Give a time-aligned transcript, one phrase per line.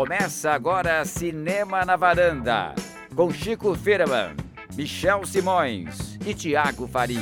[0.00, 2.74] Começa agora Cinema na Varanda,
[3.14, 4.34] com Chico Firman,
[4.74, 7.20] Michel Simões e Tiago Faria.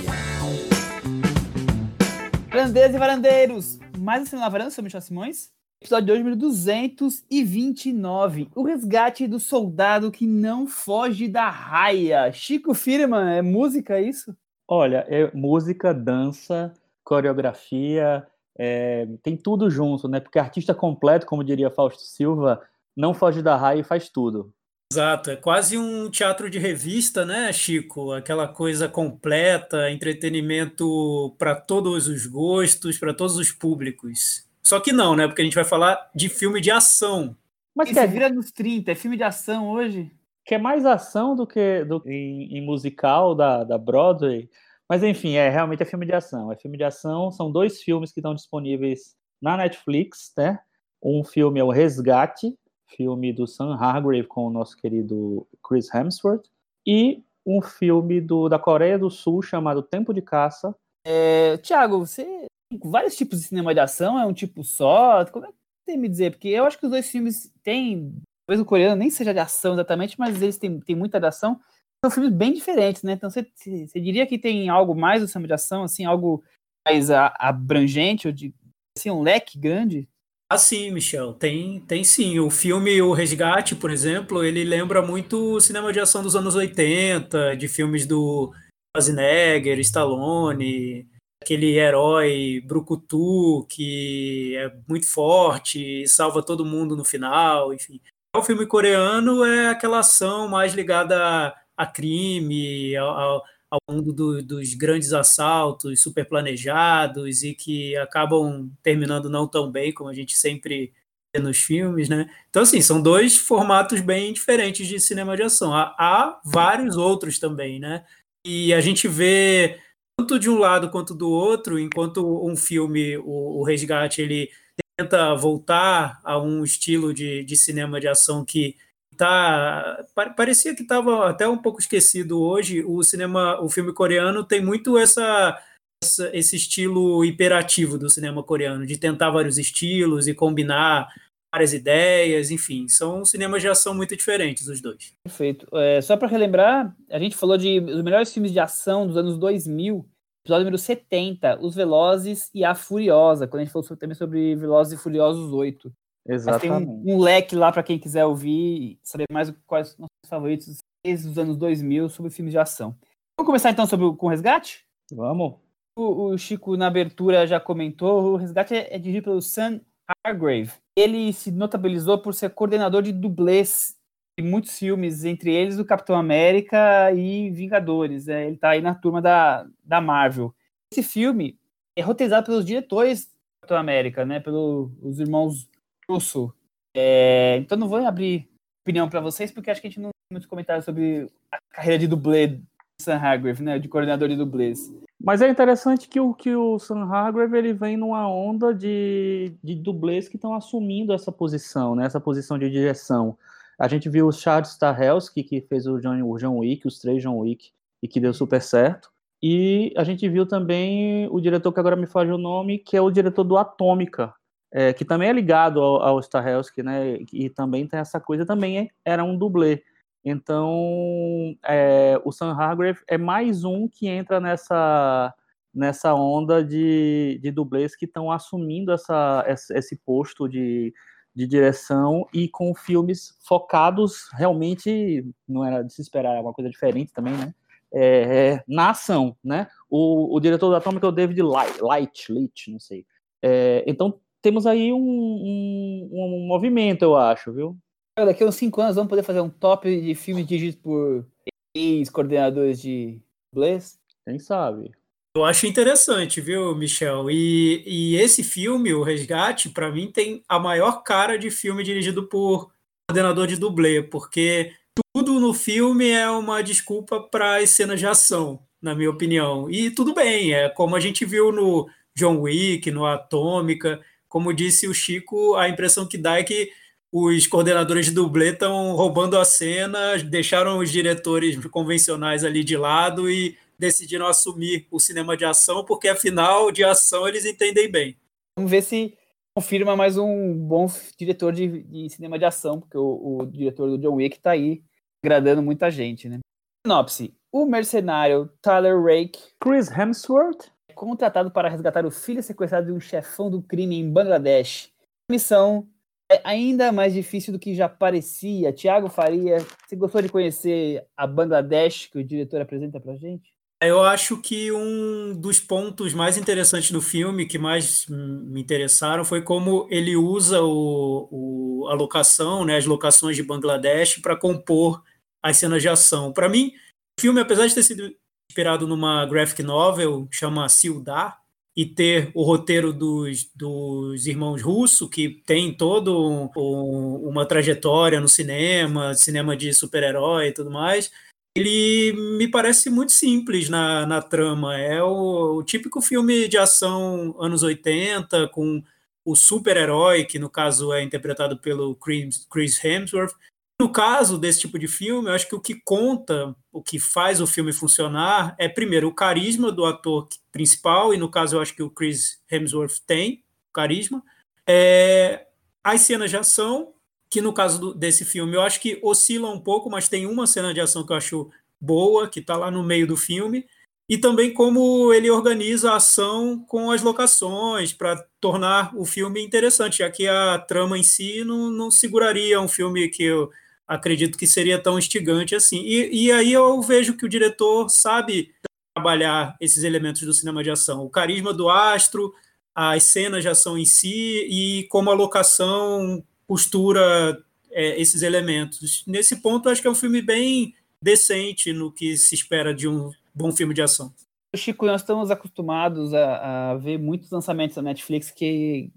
[2.48, 5.50] Varandeiras e varandeiros, mais um Cinema na Varanda, sou Michel Simões.
[5.80, 8.48] Episódio de hoje, número 229.
[8.54, 12.32] O resgate do soldado que não foge da raia.
[12.32, 14.36] Chico Firman, é música é isso?
[14.68, 16.72] Olha, é música, dança,
[17.02, 18.24] coreografia,
[18.59, 20.18] é, tem tudo junto, né?
[20.18, 22.61] Porque artista completo, como diria Fausto Silva,
[22.96, 24.53] não foge da raia e faz tudo.
[24.93, 28.12] Exato, é quase um teatro de revista, né, Chico?
[28.12, 34.47] Aquela coisa completa, entretenimento para todos os gostos, para todos os públicos.
[34.62, 35.27] Só que não, né?
[35.27, 37.36] Porque a gente vai falar de filme de ação.
[37.77, 40.11] Mas que vira nos 30, é filme de ação hoje?
[40.45, 44.48] Que é mais ação do que do, em, em musical da, da Broadway.
[44.88, 46.50] Mas enfim, é realmente é filme de ação.
[46.50, 47.30] É filme de ação.
[47.30, 50.58] São dois filmes que estão disponíveis na Netflix, né?
[51.02, 56.48] Um filme é o Resgate, filme do Sam Hargrave com o nosso querido Chris Hemsworth,
[56.86, 60.75] e um filme do, da Coreia do Sul chamado Tempo de Caça.
[61.05, 62.25] É, Tiago, você
[62.70, 65.25] tem vários tipos de cinema de ação, é um tipo só?
[65.27, 65.55] Como é que
[65.86, 66.33] você me dizer?
[66.33, 69.75] Porque eu acho que os dois filmes têm, talvez o coreano nem seja de ação
[69.75, 71.61] exatamente, mas eles têm, têm muita de ação
[72.05, 73.13] são filmes bem diferentes, né?
[73.13, 73.47] Então você,
[73.95, 76.45] diria que tem algo mais do cinema de ação, assim, algo
[76.87, 78.55] mais abrangente, ou de
[78.97, 80.09] assim, um leque grande?
[80.51, 82.39] Ah, sim, Michel, tem, tem sim.
[82.39, 86.55] O filme O Resgate, por exemplo, ele lembra muito o cinema de ação dos anos
[86.55, 88.53] 80, de filmes do
[88.97, 91.07] Schwarzenegger, Stallone,
[91.43, 98.01] aquele herói brucutu que é muito forte salva todo mundo no final, enfim.
[98.35, 104.75] O filme coreano é aquela ação mais ligada a crime, ao, ao mundo do, dos
[104.75, 110.93] grandes assaltos super planejados e que acabam terminando não tão bem como a gente sempre
[111.35, 112.29] vê nos filmes, né?
[112.51, 115.75] Então, assim, são dois formatos bem diferentes de cinema de ação.
[115.75, 118.05] Há, há vários outros também, né?
[118.45, 119.79] E a gente vê
[120.19, 124.51] tanto de um lado quanto do outro, enquanto um filme, o, o Resgate, ele
[124.98, 128.76] tenta voltar a um estilo de, de cinema de ação que
[129.18, 130.04] tá
[130.36, 132.82] parecia que estava até um pouco esquecido hoje.
[132.84, 135.60] O cinema, o filme coreano tem muito essa,
[136.02, 141.08] essa, esse estilo hiperativo do cinema coreano, de tentar vários estilos e combinar
[141.52, 145.14] várias ideias, enfim, são cinemas de ação muito diferentes os dois.
[145.24, 145.66] Perfeito.
[145.76, 149.38] É, só para relembrar, a gente falou de os melhores filmes de ação dos anos
[149.38, 150.06] 2000,
[150.44, 154.98] episódio número 70, Os Velozes e a Furiosa, quando a gente falou também sobre Velozes
[154.98, 155.92] e Furiosos 8.
[156.28, 156.86] Exatamente.
[156.86, 160.00] Mas tem um, um leque lá para quem quiser ouvir e saber mais quais são
[160.00, 162.94] nossos favoritos desde os anos 2000 sobre filmes de ação.
[163.38, 164.84] Vamos começar então sobre o, com o Resgate?
[165.10, 165.54] Vamos.
[165.96, 169.80] O, o, Chico, na abertura, já comentou, o Resgate é, é dirigido pelo Sam
[170.24, 170.72] Hargrave.
[170.96, 173.96] Ele se notabilizou por ser coordenador de dublês
[174.38, 178.28] de muitos filmes, entre eles o Capitão América e Vingadores.
[178.28, 180.54] É, ele está aí na turma da, da Marvel.
[180.92, 181.58] Esse filme
[181.96, 185.68] é roteirizado pelos diretores do Capitão América, né, pelos irmãos
[186.08, 186.52] russo.
[186.94, 188.48] É, então não vou abrir
[188.84, 191.98] opinião para vocês, porque acho que a gente não tem muitos comentários sobre a carreira
[191.98, 192.62] de dublê do
[193.00, 194.92] Sam Hargrave, né, de coordenador de dublês.
[195.20, 199.74] Mas é interessante que o, que o Sam Hargrave ele vem numa onda de, de
[199.74, 203.36] dublês que estão assumindo essa posição, né, essa posição de direção.
[203.78, 207.22] A gente viu o Charles Stahelski, que fez o John, o John Wick, os três
[207.22, 207.70] John Wick,
[208.02, 209.10] e que deu super certo.
[209.40, 213.00] E a gente viu também o diretor que agora me faz o nome, que é
[213.00, 214.34] o diretor do Atômica,
[214.72, 217.18] é, que também é ligado ao, ao Stahelski, né?
[217.32, 219.82] E também tem essa coisa, também é, era um dublê.
[220.24, 225.34] Então, é, o Sam Hargrave é mais um que entra nessa
[225.74, 230.92] nessa onda de, de dublês que estão assumindo essa, esse posto de,
[231.34, 236.68] de direção e com filmes focados realmente, não era de se esperar, é uma coisa
[236.68, 237.54] diferente também, né?
[237.92, 239.68] É, é, na ação, né?
[239.88, 243.06] O, o diretor da Atômica é o David Light, Light, Light não sei.
[243.40, 247.76] É, então temos aí um, um, um, movimento, eu acho, viu?
[248.17, 251.26] Daqui a uns cinco anos vamos poder fazer um top de filmes dirigidos por
[251.75, 253.20] ex-coordenadores de
[253.52, 253.99] inglês?
[254.26, 254.90] Quem sabe?
[255.37, 257.31] Eu acho interessante, viu, Michel?
[257.31, 262.29] E, e esse filme, O Resgate, para mim tem a maior cara de filme dirigido
[262.29, 262.73] por
[263.08, 264.73] coordenador de dublê, porque
[265.14, 269.70] tudo no filme é uma desculpa para as cenas de ação, na minha opinião.
[269.70, 274.86] E tudo bem, é como a gente viu no John Wick, no Atômica, como disse
[274.86, 276.70] o Chico, a impressão que dá é que
[277.10, 283.30] os coordenadores de dublê estão roubando a cena, deixaram os diretores convencionais ali de lado
[283.30, 288.16] e decidiram assumir o cinema de ação, porque afinal de ação eles entendem bem.
[288.56, 289.16] Vamos ver se
[289.56, 290.86] confirma mais um bom
[291.16, 294.82] diretor de, de cinema de ação, porque o, o, diretor do John Wick tá aí
[295.24, 296.38] agradando muita gente, né?
[296.86, 297.34] Sinopse.
[297.50, 303.48] O mercenário Tyler Rake, Chris Hemsworth, contratado para resgatar o filho sequestrado de um chefão
[303.48, 304.90] do crime em Bangladesh.
[305.30, 305.86] A missão
[306.30, 308.72] é ainda mais difícil do que já parecia.
[308.72, 313.48] Tiago Faria, você gostou de conhecer a Bangladesh que o diretor apresenta pra gente?
[313.80, 319.40] Eu acho que um dos pontos mais interessantes do filme, que mais me interessaram, foi
[319.40, 325.00] como ele usa o, o a locação, né, as locações de Bangladesh, para compor
[325.40, 326.32] as cenas de ação.
[326.32, 326.72] Para mim,
[327.16, 328.12] o filme, apesar de ter sido
[328.50, 331.38] inspirado numa graphic novel, chama Sildar,
[331.76, 338.28] e ter o roteiro dos, dos irmãos Russo, que tem todo um, uma trajetória no
[338.28, 341.08] cinema, cinema de super-herói e tudo mais,
[341.56, 344.76] ele me parece muito simples na, na trama.
[344.76, 348.82] É o, o típico filme de ação anos 80, com
[349.24, 353.34] o super-herói, que no caso é interpretado pelo Chris Hemsworth.
[353.80, 357.40] No caso desse tipo de filme, eu acho que o que conta, o que faz
[357.40, 361.75] o filme funcionar, é primeiro o carisma do ator principal, e no caso eu acho
[361.76, 364.20] que o Chris Hemsworth tem carisma,
[364.66, 365.46] é,
[365.84, 366.92] as cenas de ação
[367.30, 370.46] que no caso do, desse filme eu acho que oscila um pouco, mas tem uma
[370.46, 371.50] cena de ação que eu acho
[371.81, 373.64] boa, que está lá no meio do filme,
[374.08, 379.98] e também como ele organiza a ação com as locações para tornar o filme interessante,
[379.98, 383.50] já que a trama em si não, não seguraria um filme que eu
[383.88, 385.81] acredito que seria tão instigante assim.
[385.81, 388.55] E, e aí eu vejo que o diretor sabe
[388.94, 392.35] trabalhar esses elementos do cinema de ação, o carisma do astro,
[392.75, 399.05] as cenas de ação em si e como a locação costura é, esses elementos.
[399.06, 403.11] Nesse ponto, acho que é um filme bem decente no que se espera de um
[403.34, 404.12] bom filme de ação.
[404.56, 408.91] Chico, nós estamos acostumados a, a ver muitos lançamentos da Netflix que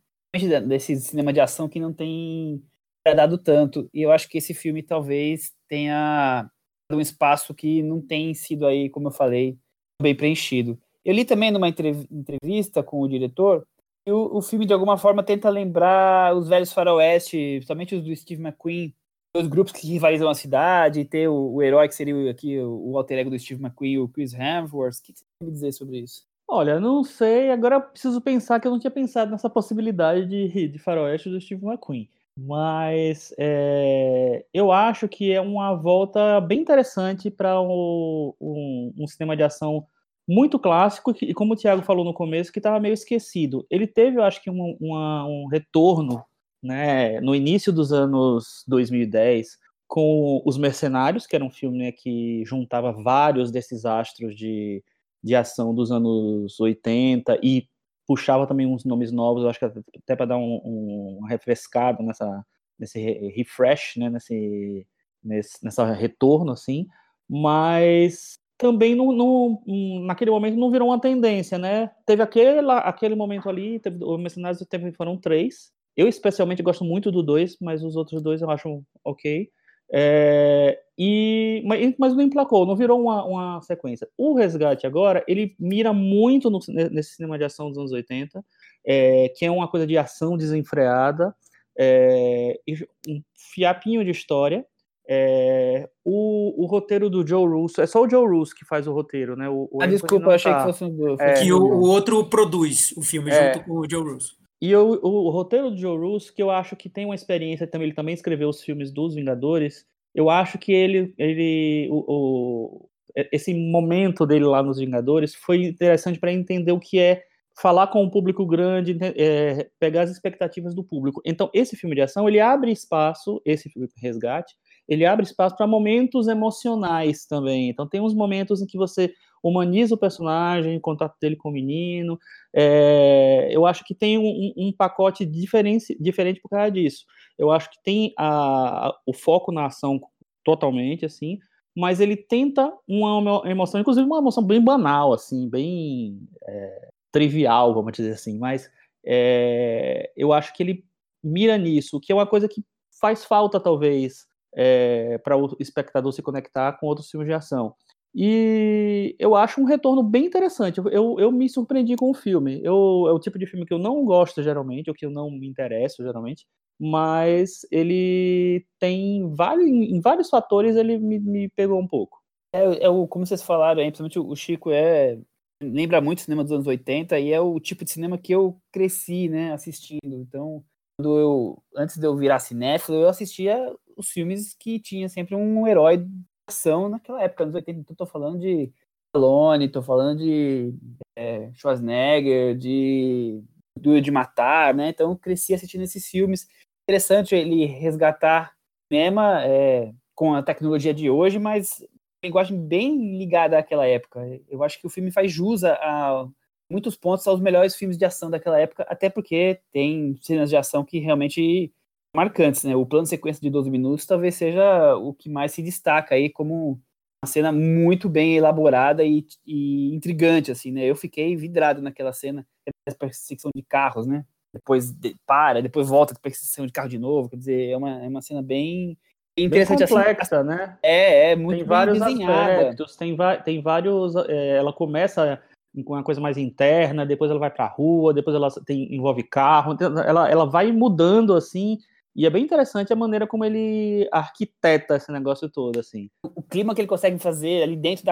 [0.65, 2.63] desse cinema de ação que não tem
[3.05, 3.89] dado tanto.
[3.93, 6.49] E eu acho que esse filme talvez tenha
[6.91, 9.57] um espaço que não tem sido aí, como eu falei,
[10.01, 10.79] bem preenchido.
[11.03, 13.65] Eu li também numa entrevista com o diretor
[14.05, 18.15] e o, o filme, de alguma forma, tenta lembrar os velhos faroeste, principalmente os do
[18.15, 18.93] Steve McQueen,
[19.35, 22.97] os grupos que rivalizam a cidade, ter o, o herói que seria aqui o, o
[22.97, 24.97] alter ego do Steve McQueen, o Chris Hemsworth.
[24.97, 26.25] O que você tem me dizer sobre isso?
[26.47, 27.51] Olha, não sei.
[27.51, 31.63] Agora preciso pensar que eu não tinha pensado nessa possibilidade de, de faroeste do Steve
[31.63, 32.09] McQueen.
[32.37, 39.35] Mas é, eu acho que é uma volta bem interessante para um, um, um cinema
[39.35, 39.85] de ação
[40.27, 43.65] muito clássico, e como o Thiago falou no começo, que estava meio esquecido.
[43.69, 46.23] Ele teve, eu acho que, uma, um retorno
[46.63, 49.57] né, no início dos anos 2010
[49.87, 54.81] com Os Mercenários, que era um filme né, que juntava vários desses astros de,
[55.21, 57.67] de ação dos anos 80 e
[58.11, 62.45] puxava também uns nomes novos, acho que até para dar um, um, uma refrescada nessa,
[62.77, 62.99] nesse
[63.29, 64.85] refresh, né, nesse,
[65.23, 66.87] nesse, nessa retorno, assim,
[67.29, 69.63] mas também não, não,
[70.05, 71.89] naquele momento não virou uma tendência, né?
[72.05, 75.71] Teve aquele, aquele momento ali, teve, o Mercenários teve, foram três.
[75.95, 79.49] Eu especialmente gosto muito do dois, mas os outros dois eu acho ok.
[79.93, 84.07] É, e, mas, mas, não emplacou, não virou uma, uma, sequência.
[84.17, 88.43] O Resgate agora, ele mira muito no, nesse cinema de ação dos anos 80,
[88.85, 91.35] é, que é uma coisa de ação desenfreada,
[91.77, 92.59] é,
[93.07, 94.65] um fiapinho de história,
[95.09, 98.93] é, o, o, roteiro do Joe Russo, é só o Joe Russo que faz o
[98.93, 99.49] roteiro, né?
[99.49, 100.59] O, o ah, desculpa, eu achei tá.
[100.59, 103.89] que fosse um é, Que o, o, outro produz o filme é, junto com o
[103.89, 104.37] Joe Russo.
[104.61, 107.87] E o, o, roteiro do Joe Russo, que eu acho que tem uma experiência também,
[107.87, 112.89] ele também escreveu os filmes dos Vingadores, eu acho que ele, ele o,
[113.31, 117.23] esse momento dele lá nos Vingadores foi interessante para entender o que é
[117.59, 121.21] falar com um público grande, é, pegar as expectativas do público.
[121.25, 124.55] Então, esse filme de ação, ele abre espaço, esse resgate,
[124.87, 127.69] ele abre espaço para momentos emocionais também.
[127.69, 131.51] Então, tem uns momentos em que você humaniza o personagem, o contato dele com o
[131.51, 132.19] menino.
[132.53, 137.05] É, eu acho que tem um, um, pacote diferente, diferente por causa disso.
[137.37, 139.99] Eu acho que tem a, a, o foco na ação
[140.43, 141.39] totalmente, assim,
[141.75, 147.93] mas ele tenta uma emoção, inclusive uma emoção bem banal, assim, bem é, trivial, vamos
[147.93, 148.69] dizer assim, mas
[149.05, 150.85] é, eu acho que ele
[151.23, 152.63] mira nisso, que é uma coisa que
[152.99, 157.73] faz falta, talvez, é, para o espectador se conectar com outros filmes de ação.
[158.13, 160.79] E eu acho um retorno bem interessante.
[160.79, 162.59] Eu, eu me surpreendi com o filme.
[162.63, 165.31] Eu, é o tipo de filme que eu não gosto geralmente, ou que eu não
[165.31, 166.45] me interesso geralmente,
[166.79, 172.19] mas ele tem vários, em vários fatores ele me, me pegou um pouco.
[172.53, 175.17] É, é o, como vocês falaram aí, principalmente o Chico é
[175.61, 178.59] lembra muito o cinema dos anos 80 e é o tipo de cinema que eu
[178.71, 179.99] cresci, né, assistindo.
[180.03, 180.63] Então,
[180.97, 183.57] quando eu, antes de eu virar cinéfilo, eu assistia
[183.95, 186.05] os filmes que tinha sempre um herói
[186.51, 187.79] ação naquela época, anos 80.
[187.79, 188.71] Então, tô falando de
[189.09, 190.73] Stallone, tô falando de
[191.17, 193.43] é, Schwarzenegger, de
[193.79, 194.89] Duro de Matar, né?
[194.89, 196.47] Então, cresci assistindo esses filmes.
[196.87, 198.53] Interessante ele resgatar
[198.91, 201.85] cinema é, com a tecnologia de hoje, mas
[202.23, 204.21] linguagem bem ligada àquela época.
[204.47, 206.27] Eu acho que o filme faz jus a, a
[206.69, 210.85] muitos pontos aos melhores filmes de ação daquela época, até porque tem cenas de ação
[210.85, 211.73] que realmente
[212.15, 212.75] marcantes, né?
[212.75, 216.29] O plano de sequência de 12 minutos talvez seja o que mais se destaca aí
[216.29, 216.79] como
[217.23, 220.83] uma cena muito bem elaborada e, e intrigante, assim, né?
[220.83, 222.45] Eu fiquei vidrado naquela cena,
[222.87, 224.25] a perseguição de carros, né?
[224.53, 228.03] Depois de, para, depois volta a perseguição de carro de novo, quer dizer, é uma,
[228.03, 228.97] é uma cena bem
[229.37, 229.95] interessante bem assim.
[229.95, 230.77] complexa, assim, né?
[230.83, 232.53] É, é muito tem vários desenhada.
[232.53, 235.41] aspectos, tem, tem vários, é, ela começa
[235.85, 239.23] com uma coisa mais interna, depois ela vai para a rua, depois ela tem, envolve
[239.23, 241.77] carro, então ela, ela vai mudando assim,
[242.15, 246.09] e é bem interessante a maneira como ele arquiteta esse negócio todo, assim.
[246.35, 248.11] O clima que ele consegue fazer ali dentro do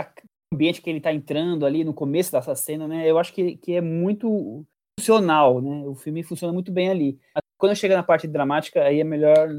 [0.54, 3.10] ambiente que ele está entrando ali no começo dessa cena, né?
[3.10, 4.66] Eu acho que, que é muito
[5.00, 5.84] funcional, né?
[5.86, 7.20] O filme funciona muito bem ali.
[7.58, 9.50] Quando chega na parte dramática, aí é melhor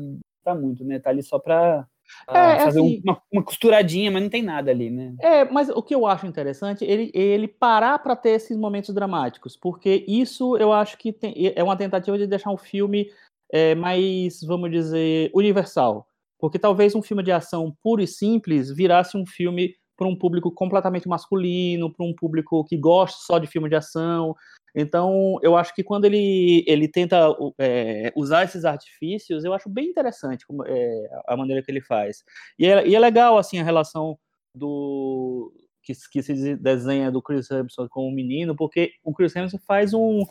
[0.43, 0.99] tá muito, né?
[0.99, 1.87] Tá ali só para
[2.29, 5.15] é, fazer assim, uma, uma, costuradinha, mas não tem nada ali, né?
[5.21, 9.57] É, mas o que eu acho interessante ele ele parar para ter esses momentos dramáticos,
[9.57, 13.11] porque isso eu acho que tem, é uma tentativa de deixar um filme
[13.53, 16.07] é, mais, vamos dizer, universal.
[16.39, 20.51] Porque talvez um filme de ação puro e simples virasse um filme para um público
[20.51, 24.35] completamente masculino, para um público que gosta só de filme de ação.
[24.75, 29.89] Então, eu acho que quando ele, ele tenta é, usar esses artifícios, eu acho bem
[29.89, 32.25] interessante como, é, a maneira que ele faz.
[32.59, 34.19] E é, e é legal, assim, a relação
[34.55, 35.53] do
[35.83, 39.93] que, que, se desenha do Chris Hemsworth com o menino, porque o Chris Hemsworth faz
[39.93, 40.23] um,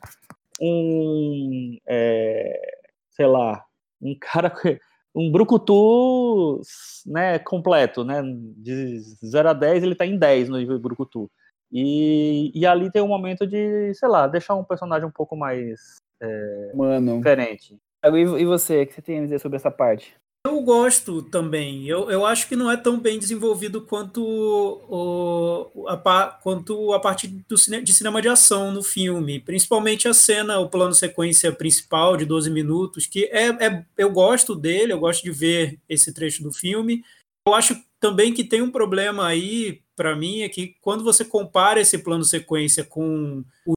[0.60, 2.79] um é,
[3.20, 3.66] sei lá,
[4.02, 4.50] um cara
[5.14, 6.62] um brucutu,
[7.06, 8.22] né, completo, né,
[8.56, 11.30] de 0 a 10 ele tá em 10 no nível brucutu.
[11.70, 15.98] E, e ali tem um momento de, sei lá, deixar um personagem um pouco mais
[16.22, 17.18] é, Mano.
[17.18, 17.78] diferente.
[18.06, 20.16] E você, o que você tem a dizer sobre essa parte?
[20.48, 21.86] Eu gosto também.
[21.86, 27.28] Eu, eu acho que não é tão bem desenvolvido quanto, o, a, quanto a parte
[27.28, 29.42] do cine, de cinema de ação no filme.
[29.42, 34.56] Principalmente a cena, o plano sequência principal de 12 minutos, que é, é eu gosto
[34.56, 37.04] dele, eu gosto de ver esse trecho do filme.
[37.46, 41.82] Eu acho também que tem um problema aí, para mim, é que quando você compara
[41.82, 43.74] esse plano sequência com o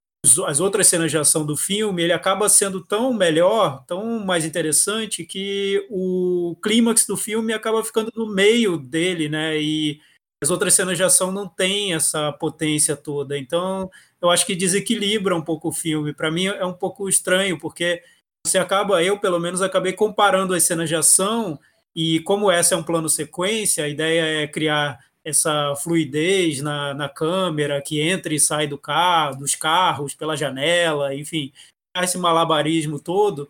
[0.47, 5.25] as outras cenas de ação do filme, ele acaba sendo tão melhor, tão mais interessante,
[5.25, 9.61] que o clímax do filme acaba ficando no meio dele, né?
[9.61, 10.01] E
[10.41, 13.37] as outras cenas de ação não têm essa potência toda.
[13.37, 16.15] Então, eu acho que desequilibra um pouco o filme.
[16.15, 18.03] Para mim é um pouco estranho, porque
[18.47, 21.59] você acaba, eu pelo menos acabei comparando as cenas de ação
[21.95, 27.09] e como essa é um plano sequência, a ideia é criar essa fluidez na, na
[27.09, 31.53] câmera que entra e sai do carro, dos carros, pela janela, enfim,
[31.97, 33.49] esse malabarismo todo,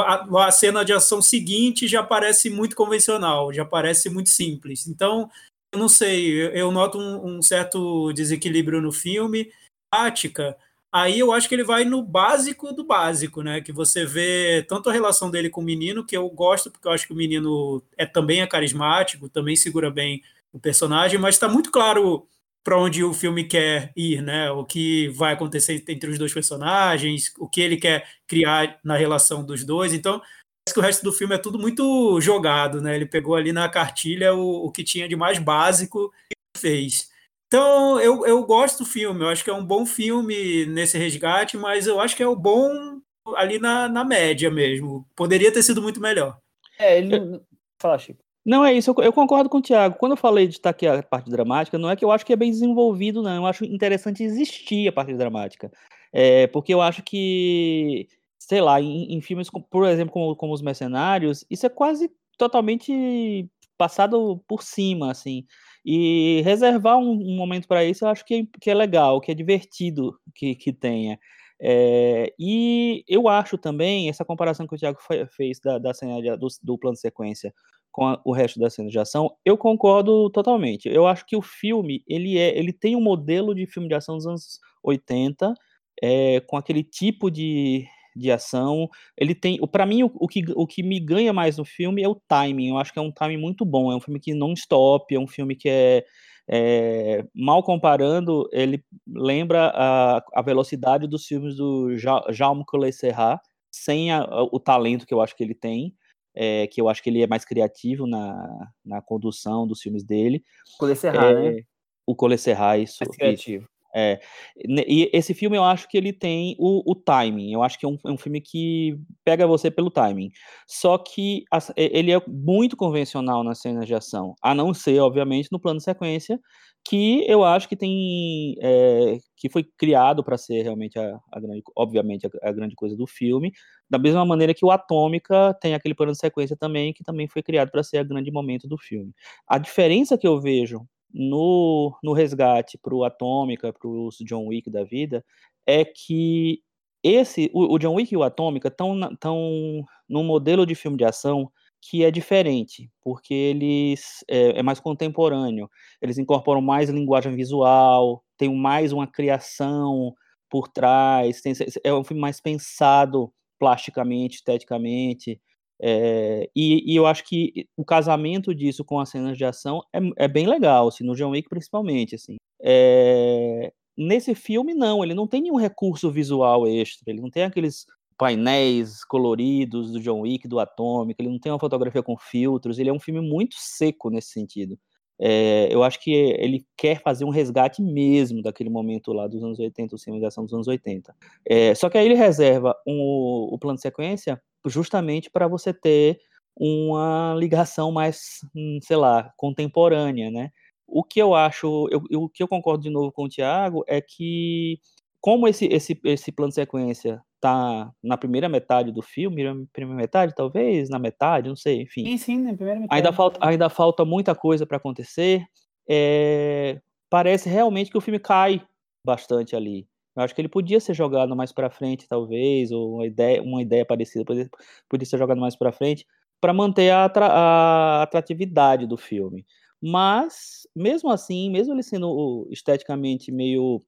[0.00, 4.86] a, a, cena de ação seguinte já parece muito convencional, já parece muito simples.
[4.86, 5.30] Então,
[5.72, 9.50] eu não sei, eu, eu noto um, um, certo desequilíbrio no filme,
[9.90, 10.56] tática.
[10.92, 13.60] Aí eu acho que ele vai no básico do básico, né?
[13.60, 16.92] Que você vê tanto a relação dele com o menino, que eu gosto, porque eu
[16.92, 20.22] acho que o menino é também é carismático, também segura bem
[20.54, 22.28] o personagem, mas está muito claro
[22.62, 24.50] para onde o filme quer ir, né?
[24.50, 29.44] O que vai acontecer entre os dois personagens, o que ele quer criar na relação
[29.44, 29.92] dos dois.
[29.92, 32.94] Então, parece que o resto do filme é tudo muito jogado, né?
[32.94, 37.10] Ele pegou ali na cartilha o, o que tinha de mais básico e fez.
[37.48, 41.56] Então, eu, eu gosto do filme, eu acho que é um bom filme nesse resgate,
[41.58, 43.00] mas eu acho que é o bom
[43.36, 45.06] ali na, na média mesmo.
[45.14, 46.38] Poderia ter sido muito melhor.
[46.78, 47.40] É, ele.
[47.78, 48.23] Fala, Chico.
[48.44, 49.96] Não, é isso, eu, eu, concordo com o Thiago.
[49.96, 52.32] Quando eu falei de estar aqui a parte dramática, não é que eu acho que
[52.32, 53.36] é bem desenvolvido, não.
[53.36, 55.72] Eu acho interessante existir a parte dramática.
[56.12, 58.06] É, porque eu acho que,
[58.38, 63.48] sei lá, em, em filmes, por exemplo, como, como Os Mercenários, isso é quase totalmente
[63.78, 65.46] passado por cima, assim.
[65.84, 69.30] E reservar um, um momento para isso eu acho que é, que é legal, que
[69.32, 71.18] é divertido que, que tenha.
[71.60, 74.98] É, e eu acho também, essa comparação que o Thiago
[75.30, 77.54] fez da, da cena de, do, do plano de sequência
[77.94, 80.88] com a, o resto das cenas de ação, eu concordo totalmente.
[80.88, 84.16] Eu acho que o filme, ele é, ele tem um modelo de filme de ação
[84.16, 85.54] dos anos 80,
[86.02, 87.86] é, com aquele tipo de,
[88.16, 88.88] de ação.
[89.16, 92.08] Ele tem, para mim, o, o, que, o que me ganha mais no filme é
[92.08, 92.70] o timing.
[92.70, 93.92] Eu acho que é um timing muito bom.
[93.92, 96.04] É um filme que não stop, é um filme que é
[96.48, 101.96] É, mal comparando, ele lembra a, a velocidade dos filmes do
[102.30, 105.94] Jaume Collet Serra, sem a, o talento que eu acho que ele tem,
[106.34, 110.44] é, que eu acho que ele é mais criativo na, na condução dos filmes dele.
[110.78, 111.62] Collet Serra, é, né?
[112.06, 112.98] O Collet Serra, isso.
[113.00, 113.68] Mais criativo.
[113.94, 114.20] É,
[114.56, 117.52] e esse filme eu acho que ele tem o, o timing.
[117.52, 120.30] Eu acho que é um, é um, filme que pega você pelo timing.
[120.66, 125.48] Só que a, ele é muito convencional nas cenas de ação, a não ser, obviamente,
[125.52, 126.40] no plano de sequência,
[126.86, 131.62] que eu acho que tem é, que foi criado para ser realmente a, a grande,
[131.76, 133.52] obviamente a, a, grande coisa do filme,
[133.88, 137.42] da mesma maneira que o Atômica tem aquele plano de sequência também que também foi
[137.42, 139.12] criado para ser o grande momento do filme.
[139.48, 144.68] A diferença que eu vejo no, no resgate para o Atômica, para os John Wick
[144.68, 145.24] da vida,
[145.66, 146.60] é que
[147.02, 151.04] esse o, o John Wick e o Atômica estão tão num modelo de filme de
[151.04, 155.68] ação que é diferente, porque eles é, é, mais contemporâneo,
[156.00, 160.14] eles incorporam mais linguagem visual, tem mais uma criação
[160.48, 161.52] por trás, tem,
[161.84, 165.40] é um filme mais pensado plasticamente, esteticamente,
[165.80, 169.98] é, e, e, eu acho que o casamento disso com as cenas de ação é,
[170.24, 172.36] é bem legal, assim, no John Wick principalmente, assim.
[172.62, 177.86] É, nesse filme, não, ele não tem nenhum recurso visual extra, ele não tem aqueles
[178.16, 182.90] painéis coloridos do John Wick, do Atômico, ele não tem uma fotografia com filtros, ele
[182.90, 184.78] é um filme muito seco nesse sentido.
[185.18, 189.58] É, eu acho que ele quer fazer um resgate mesmo daquele momento lá dos anos
[189.58, 191.14] 80, o cinema de ação dos anos 80.
[191.48, 196.18] É, só que aí ele reserva um, o plano de sequência justamente para você ter
[196.56, 200.50] uma ligação mais, hum, sei lá, contemporânea, né?
[200.86, 203.82] O que eu acho, eu, eu, o que eu concordo de novo com o Tiago
[203.88, 204.78] é que
[205.20, 210.34] como esse, esse, esse plano de sequência tá na primeira metade do filme, primeira metade
[210.34, 212.04] talvez, na metade, não sei, enfim.
[212.04, 212.98] Sim, sim, na primeira metade.
[212.98, 215.44] Ainda falta, ainda falta muita coisa para acontecer.
[215.88, 216.78] É,
[217.08, 218.62] parece realmente que o filme cai
[219.04, 219.88] bastante ali.
[220.16, 223.62] Eu acho que ele podia ser jogado mais para frente, talvez, ou uma ideia, uma
[223.62, 224.48] ideia parecida podia,
[224.88, 226.06] podia ser jogado mais para frente,
[226.40, 229.44] para manter a, a, atratividade do filme.
[229.82, 233.82] Mas, mesmo assim, mesmo ele sendo esteticamente meio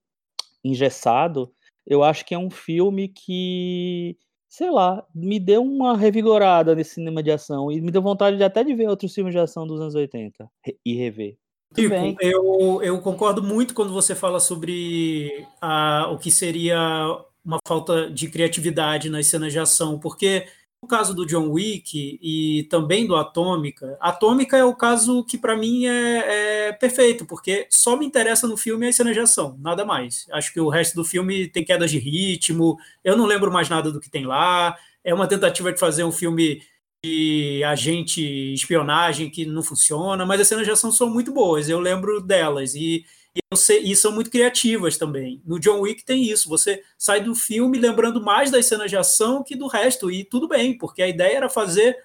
[0.65, 1.53] engessado,
[1.87, 4.17] eu acho que é um filme que,
[4.49, 8.45] sei lá, me deu uma revigorada nesse cinema de ação e me deu vontade de
[8.45, 10.51] até de ver outros filmes de ação dos anos 80
[10.85, 11.39] e rever.
[11.75, 16.79] Chico, eu, eu concordo muito quando você fala sobre a, o que seria
[17.45, 20.47] uma falta de criatividade nas cenas de ação, porque
[20.83, 25.57] no caso do John Wick e também do Atômica, Atômica é o caso que para
[25.57, 29.85] mim é, é, perfeito, porque só me interessa no filme as cenas de ação, nada
[29.85, 30.27] mais.
[30.33, 33.91] Acho que o resto do filme tem quedas de ritmo, eu não lembro mais nada
[33.91, 34.77] do que tem lá.
[35.03, 36.61] É uma tentativa de fazer um filme
[37.05, 38.21] de agente
[38.53, 42.75] espionagem que não funciona, mas as cenas de ação são muito boas, eu lembro delas
[42.75, 43.05] e,
[43.35, 45.43] e, sei, e, são muito criativas também.
[45.45, 49.43] No John Wick tem isso, você sai do filme lembrando mais das cenas de ação
[49.43, 51.97] que do resto, e tudo bem, porque a ideia era fazer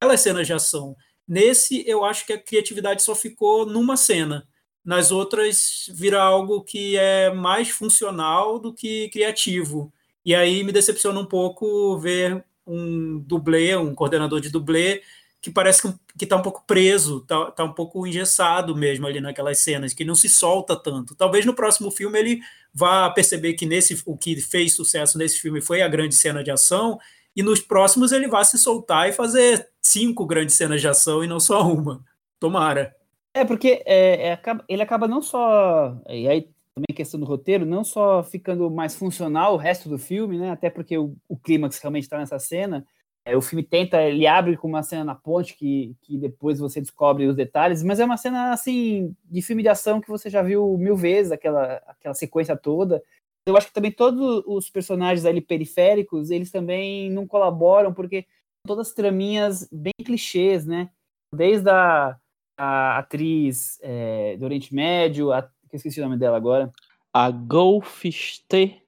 [0.00, 0.96] belas cenas de ação.
[1.26, 4.48] Nesse, eu acho que a criatividade só ficou numa cena.
[4.84, 9.92] Nas outras, vira algo que é mais funcional do que criativo.
[10.24, 15.02] E aí me decepciona um pouco ver um dublê, um coordenador de dublê,
[15.40, 15.82] que parece
[16.18, 20.04] que está um pouco preso, está tá um pouco engessado mesmo ali naquelas cenas, que
[20.04, 21.14] não se solta tanto.
[21.14, 22.40] Talvez no próximo filme ele
[22.74, 26.50] vá perceber que nesse o que fez sucesso nesse filme foi a grande cena de
[26.50, 26.98] ação,
[27.34, 31.26] e nos próximos ele vá se soltar e fazer cinco grandes cenas de ação e
[31.26, 32.04] não só uma.
[32.38, 32.94] Tomara.
[33.32, 35.96] É, porque é, é, ele acaba não só.
[36.08, 40.38] E aí também questão do roteiro, não só ficando mais funcional o resto do filme,
[40.38, 40.50] né?
[40.50, 42.86] Até porque o, o clímax realmente está nessa cena.
[43.24, 46.80] É, o filme tenta, ele abre com uma cena na ponte que, que depois você
[46.80, 50.42] descobre os detalhes, mas é uma cena assim de filme de ação que você já
[50.42, 53.02] viu mil vezes, aquela, aquela sequência toda.
[53.46, 58.26] Eu acho que também todos os personagens ali periféricos, eles também não colaboram, porque
[58.66, 60.90] todas traminhas bem clichês, né?
[61.34, 62.16] Desde a,
[62.56, 66.72] a atriz é, do Oriente Médio, a que eu esqueci o nome dela agora.
[67.12, 68.82] A Golfiste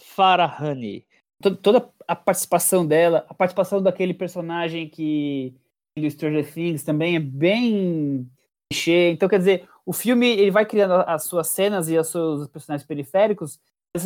[0.00, 1.04] Farahani.
[1.62, 5.54] Toda a participação dela, a participação daquele personagem que
[5.96, 8.30] do Stranger Things também é bem
[8.70, 9.10] clichê.
[9.10, 12.86] Então, quer dizer, o filme ele vai criando as suas cenas e os seus personagens
[12.86, 13.58] periféricos,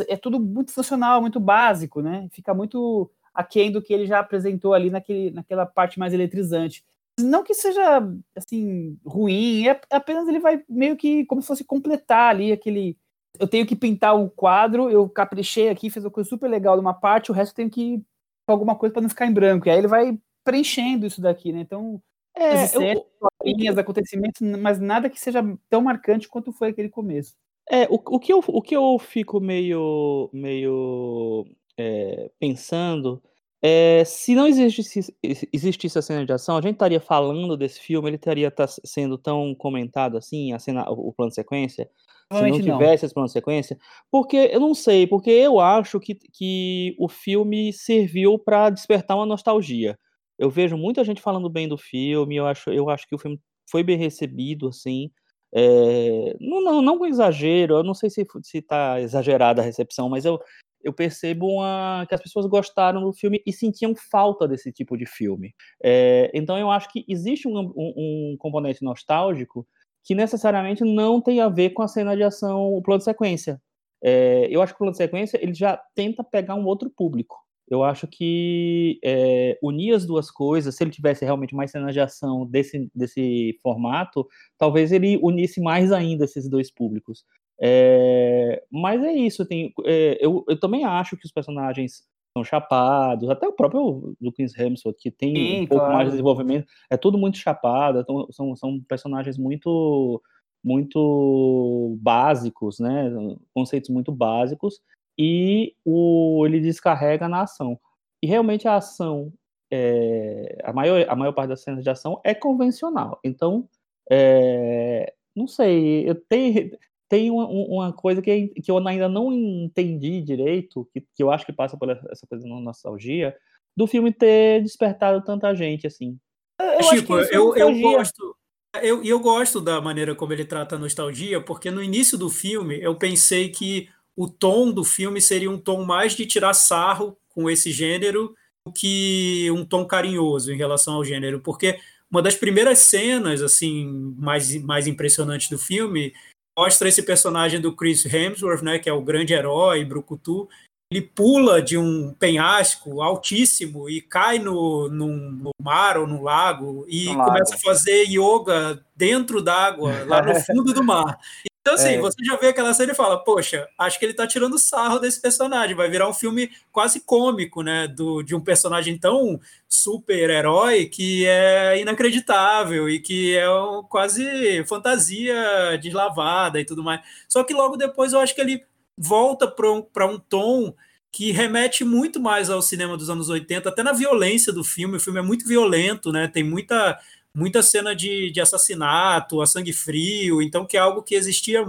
[0.08, 2.28] é tudo muito funcional, muito básico, né?
[2.30, 6.84] Fica muito aquém do que ele já apresentou ali naquele, naquela parte mais eletrizante.
[7.22, 8.02] Não que seja,
[8.36, 12.98] assim, ruim, é apenas ele vai meio que como se fosse completar ali aquele.
[13.38, 16.76] Eu tenho que pintar o um quadro, eu caprichei aqui, fiz uma coisa super legal
[16.76, 18.02] numa parte, o resto eu tenho que
[18.46, 19.68] alguma coisa para não ficar em branco.
[19.68, 21.60] E aí ele vai preenchendo isso daqui, né?
[21.60, 22.02] Então,
[22.36, 23.06] é, eu,
[23.44, 27.34] linhas, acontecimentos, mas nada que seja tão marcante quanto foi aquele começo.
[27.70, 33.22] É, o, o, que, eu, o que eu fico meio, meio é, pensando
[33.62, 38.08] é se não existisse, existisse a cena de ação, a gente estaria falando desse filme,
[38.08, 41.90] ele estaria tá sendo tão comentado assim, a cena, o plano de sequência?
[42.32, 43.06] Se não tivesse não.
[43.06, 43.76] esse plano de sequência?
[44.10, 49.26] Porque eu não sei, porque eu acho que, que o filme serviu para despertar uma
[49.26, 49.98] nostalgia.
[50.38, 53.38] Eu vejo muita gente falando bem do filme, eu acho, eu acho que o filme
[53.68, 55.10] foi bem recebido, assim.
[55.52, 60.24] É, não, não, não com exagero, eu não sei se está exagerada a recepção, mas
[60.24, 60.40] eu,
[60.82, 65.06] eu percebo uma, que as pessoas gostaram do filme e sentiam falta desse tipo de
[65.06, 65.54] filme.
[65.82, 69.66] É, então eu acho que existe um, um, um, componente nostálgico
[70.02, 73.60] que necessariamente não tem a ver com a cena de ação, o plano de sequência.
[74.02, 77.36] É, eu acho que o plano de sequência ele já tenta pegar um outro público.
[77.70, 82.00] Eu acho que é, unir as duas coisas, se ele tivesse realmente mais cenas de
[82.00, 84.26] ação desse, desse formato,
[84.58, 87.24] talvez ele unisse mais ainda esses dois públicos.
[87.62, 93.28] É, mas é isso, tem, é, eu, eu também acho que os personagens são chapados,
[93.28, 95.94] até o próprio do Chris Hemsworth, que tem Sim, um pouco claro.
[95.94, 100.22] mais de desenvolvimento, é tudo muito chapado, então, são, são personagens muito
[100.62, 103.10] muito básicos, né,
[103.54, 104.78] conceitos muito básicos,
[105.18, 107.78] e o, ele descarrega na ação.
[108.22, 109.32] E realmente a ação,
[109.70, 113.18] é, a, maior, a maior parte das cenas de ação é convencional.
[113.24, 113.66] Então,
[114.10, 116.76] é, não sei, eu tenho,
[117.10, 121.44] tem uma, uma, coisa que, que eu ainda não entendi direito, que, que eu acho
[121.44, 123.36] que passa por essa coisa da nostalgia,
[123.76, 126.16] do filme ter despertado tanta gente, assim.
[126.60, 128.36] Eu Chico, eu, eu gosto.
[128.80, 132.80] Eu, eu gosto da maneira como ele trata a nostalgia, porque no início do filme
[132.80, 137.50] eu pensei que o tom do filme seria um tom mais de tirar sarro com
[137.50, 138.32] esse gênero
[138.64, 144.14] do que um tom carinhoso em relação ao gênero, porque uma das primeiras cenas assim
[144.16, 146.12] mais, mais impressionantes do filme
[146.60, 150.46] mostra esse personagem do Chris Hemsworth, né, que é o grande herói brucutu,
[150.92, 157.06] ele pula de um penhasco altíssimo e cai no, no mar ou no lago e
[157.06, 157.54] no começa lago.
[157.54, 161.18] a fazer yoga dentro d'água, lá no fundo do mar.
[161.60, 161.98] Então, assim, é.
[161.98, 165.20] você já vê aquela cena e fala, poxa, acho que ele tá tirando sarro desse
[165.20, 167.86] personagem, vai virar um filme quase cômico, né?
[167.86, 175.78] Do, de um personagem tão super-herói que é inacreditável e que é um, quase fantasia
[175.82, 177.02] deslavada e tudo mais.
[177.28, 178.64] Só que logo depois eu acho que ele
[178.96, 180.74] volta para um, um tom
[181.12, 184.96] que remete muito mais ao cinema dos anos 80, até na violência do filme.
[184.96, 186.28] O filme é muito violento, né?
[186.28, 186.98] Tem muita
[187.34, 191.64] muita cena de, de assassinato, a sangue frio, então que é algo que existia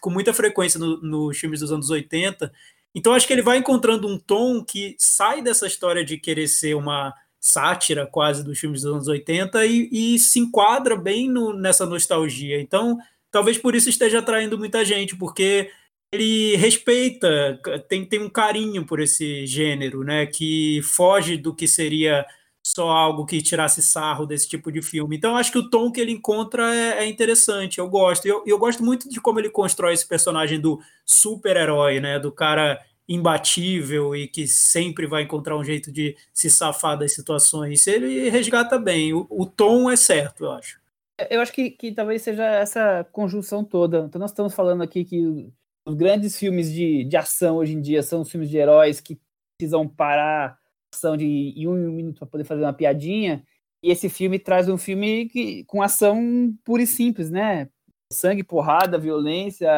[0.00, 2.52] com muita frequência nos no filmes dos anos 80.
[2.94, 6.74] Então acho que ele vai encontrando um tom que sai dessa história de querer ser
[6.74, 11.84] uma sátira quase dos filmes dos anos 80 e, e se enquadra bem no, nessa
[11.86, 12.60] nostalgia.
[12.60, 12.98] Então
[13.32, 15.70] talvez por isso esteja atraindo muita gente, porque
[16.12, 22.26] ele respeita, tem, tem um carinho por esse gênero, né, que foge do que seria
[22.64, 25.16] só algo que tirasse sarro desse tipo de filme.
[25.16, 28.26] Então, acho que o tom que ele encontra é, é interessante, eu gosto.
[28.26, 32.18] E eu, eu, gosto muito de como ele constrói esse personagem do super-herói, né?
[32.18, 37.86] Do cara imbatível e que sempre vai encontrar um jeito de se safar das situações.
[37.86, 39.12] Ele resgata bem.
[39.12, 40.80] O, o tom é certo, eu acho.
[41.28, 44.06] Eu acho que, que talvez seja essa conjunção toda.
[44.06, 45.52] Então, nós estamos falando aqui que
[45.86, 49.18] os grandes filmes de, de ação hoje em dia são os filmes de heróis que
[49.58, 50.61] precisam parar
[50.92, 53.44] ação de um minuto para poder fazer uma piadinha.
[53.82, 57.68] E esse filme traz um filme que, com ação pura e simples, né?
[58.12, 59.68] Sangue, porrada, violência,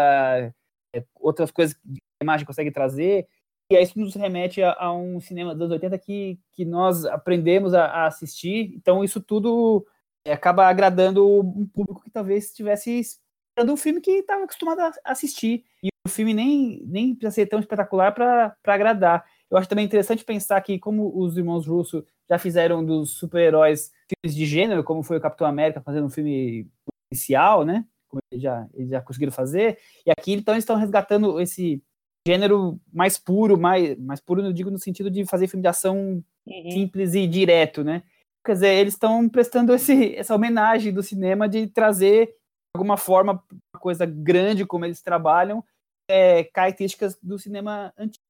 [0.95, 3.27] é, outras coisas que a imagem consegue trazer.
[3.71, 7.73] E isso nos remete a, a, um cinema dos anos 80 que, que nós aprendemos
[7.73, 8.75] a, a assistir.
[8.77, 9.87] Então, isso tudo
[10.27, 14.93] é, acaba agradando um público que talvez estivesse esperando um filme que estava acostumado a
[15.05, 15.65] assistir.
[15.83, 19.25] E o filme nem, nem precisa ser tão espetacular para agradar.
[19.55, 24.37] Eu acho também interessante pensar que, como os irmãos Russo já fizeram dos super-heróis filmes
[24.37, 26.69] de gênero, como foi o Capitão América fazendo um filme
[27.09, 27.87] policial, né?
[28.09, 29.79] Como eles já, eles já conseguiram fazer.
[30.05, 31.81] E aqui, então, eles estão resgatando esse
[32.27, 36.21] gênero mais puro, mais, mais puro, eu digo no sentido de fazer filme de ação
[36.45, 36.71] uhum.
[36.73, 38.03] simples e direto, né?
[38.45, 42.35] Quer dizer, eles estão prestando esse, essa homenagem do cinema de trazer, de
[42.75, 43.41] alguma forma,
[43.73, 45.65] uma coisa grande como eles trabalham,
[46.11, 48.24] é, características do cinema antigo.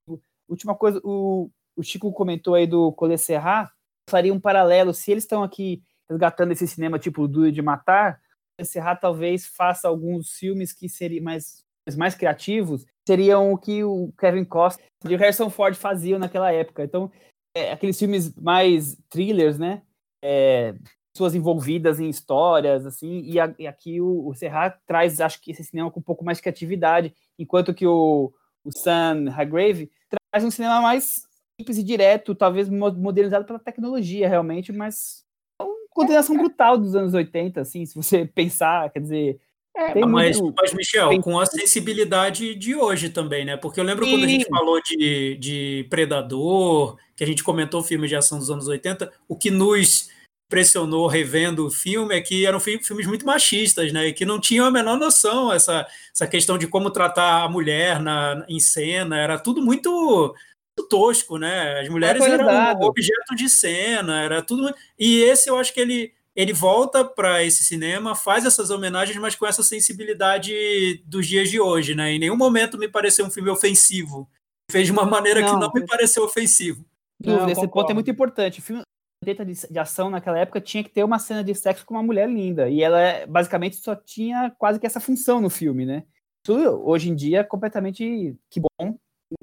[0.48, 3.70] Última coisa, o, o Chico comentou aí do Colê Serra,
[4.08, 8.20] faria um paralelo, se eles estão aqui resgatando esse cinema tipo Duro de Matar,
[8.62, 11.64] Serra talvez faça alguns filmes que seriam mais,
[11.96, 16.84] mais criativos, seriam o que o Kevin Costner e o Harrison Ford faziam naquela época.
[16.84, 17.10] Então,
[17.56, 19.82] é, aqueles filmes mais thrillers, né?
[20.22, 20.74] É,
[21.12, 25.52] pessoas envolvidas em histórias, assim, e, a, e aqui o, o Serra traz, acho que,
[25.52, 28.32] esse cinema com um pouco mais de criatividade, enquanto que o,
[28.64, 29.90] o Sam Hargrave
[30.34, 35.24] traz um cinema mais simples e direto, talvez modernizado pela tecnologia, realmente, mas
[35.60, 39.40] é uma continuação brutal dos anos 80, assim, se você pensar, quer dizer...
[39.76, 40.54] É, mas, muito...
[40.56, 43.56] mas, Michel, com a sensibilidade de hoje também, né?
[43.56, 44.12] Porque eu lembro Sim.
[44.12, 48.38] quando a gente falou de, de Predador, que a gente comentou o filme de ação
[48.38, 50.10] dos anos 80, o que nos
[50.54, 54.06] impressionou revendo o filme é que eram filmes muito machistas, né?
[54.06, 58.00] E que não tinham a menor noção essa, essa questão de como tratar a mulher
[58.00, 61.80] na, em cena, era tudo muito, muito tosco, né?
[61.80, 64.72] As mulheres eram um objeto de cena, era tudo.
[64.96, 69.36] E esse eu acho que ele ele volta para esse cinema, faz essas homenagens, mas
[69.36, 72.12] com essa sensibilidade dos dias de hoje, né?
[72.12, 74.28] Em nenhum momento me pareceu um filme ofensivo.
[74.70, 76.84] Fez de uma maneira não, que não me pareceu ofensivo.
[77.24, 78.58] Não, esse ponto é muito importante.
[78.58, 78.82] O filme
[79.24, 79.34] de,
[79.70, 82.68] de ação naquela época tinha que ter uma cena de sexo com uma mulher linda.
[82.68, 86.04] E ela é, basicamente só tinha quase que essa função no filme, né?
[86.44, 88.98] Isso hoje em dia é completamente que bom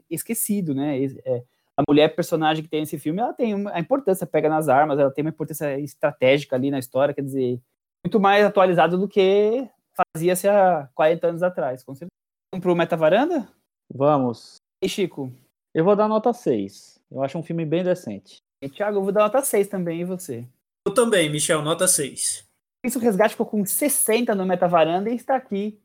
[0.10, 1.04] esquecido, né?
[1.26, 1.44] É,
[1.76, 5.12] a mulher personagem que tem nesse filme, ela tem a importância, pega nas armas, ela
[5.12, 7.60] tem uma importância estratégica ali na história, quer dizer,
[8.06, 9.68] muito mais atualizado do que
[10.16, 12.12] fazia-se há 40 anos atrás, com certeza.
[12.54, 13.48] Vamos pro Metavaranda?
[13.94, 14.58] Vamos.
[14.84, 15.32] E Chico?
[15.74, 17.02] Eu vou dar nota 6.
[17.10, 18.38] Eu acho um filme bem decente.
[18.70, 20.48] Thiago, eu vou dar nota 6 também, e você?
[20.88, 22.48] Eu também, Michel, nota 6.
[22.86, 25.80] Isso o Resgate ficou com 60 no Metavaranda e está aqui.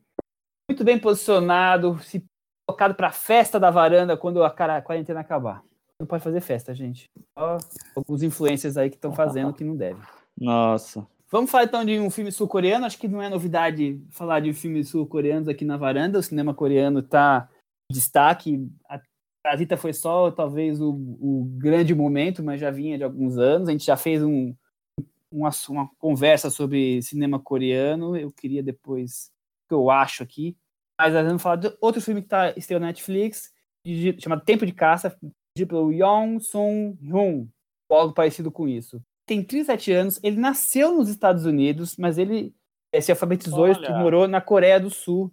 [0.69, 2.23] Muito bem posicionado, se
[2.67, 5.63] colocado para a festa da varanda quando a, cara, a quarentena acabar
[5.99, 7.05] não pode fazer festa, gente.
[7.37, 7.57] Só
[7.95, 9.99] alguns influencers aí que estão fazendo que não deve.
[10.39, 11.05] Nossa.
[11.29, 12.85] Vamos falar então de um filme sul-coreano.
[12.85, 16.19] Acho que não é novidade falar de filmes sul-coreanos aqui na varanda.
[16.19, 17.49] O cinema coreano está
[17.91, 18.69] em destaque.
[18.87, 18.99] A
[19.47, 23.69] Parasita foi só talvez o, o, grande momento, mas já vinha de alguns anos.
[23.69, 24.53] A gente já fez um,
[25.31, 28.17] uma, uma conversa sobre cinema coreano.
[28.17, 29.31] Eu queria depois
[29.65, 30.57] que eu acho aqui.
[30.99, 33.53] Mas vamos falar de outro filme que está estreando na Netflix,
[34.19, 35.17] chamado Tempo de Caça,
[35.55, 37.47] pelo Yong Sung Hyun,
[37.89, 39.01] algo parecido com isso.
[39.25, 42.53] Tem 37 anos, ele nasceu nos Estados Unidos, mas ele
[42.91, 45.31] é, se alfabetizou e morou na Coreia do Sul.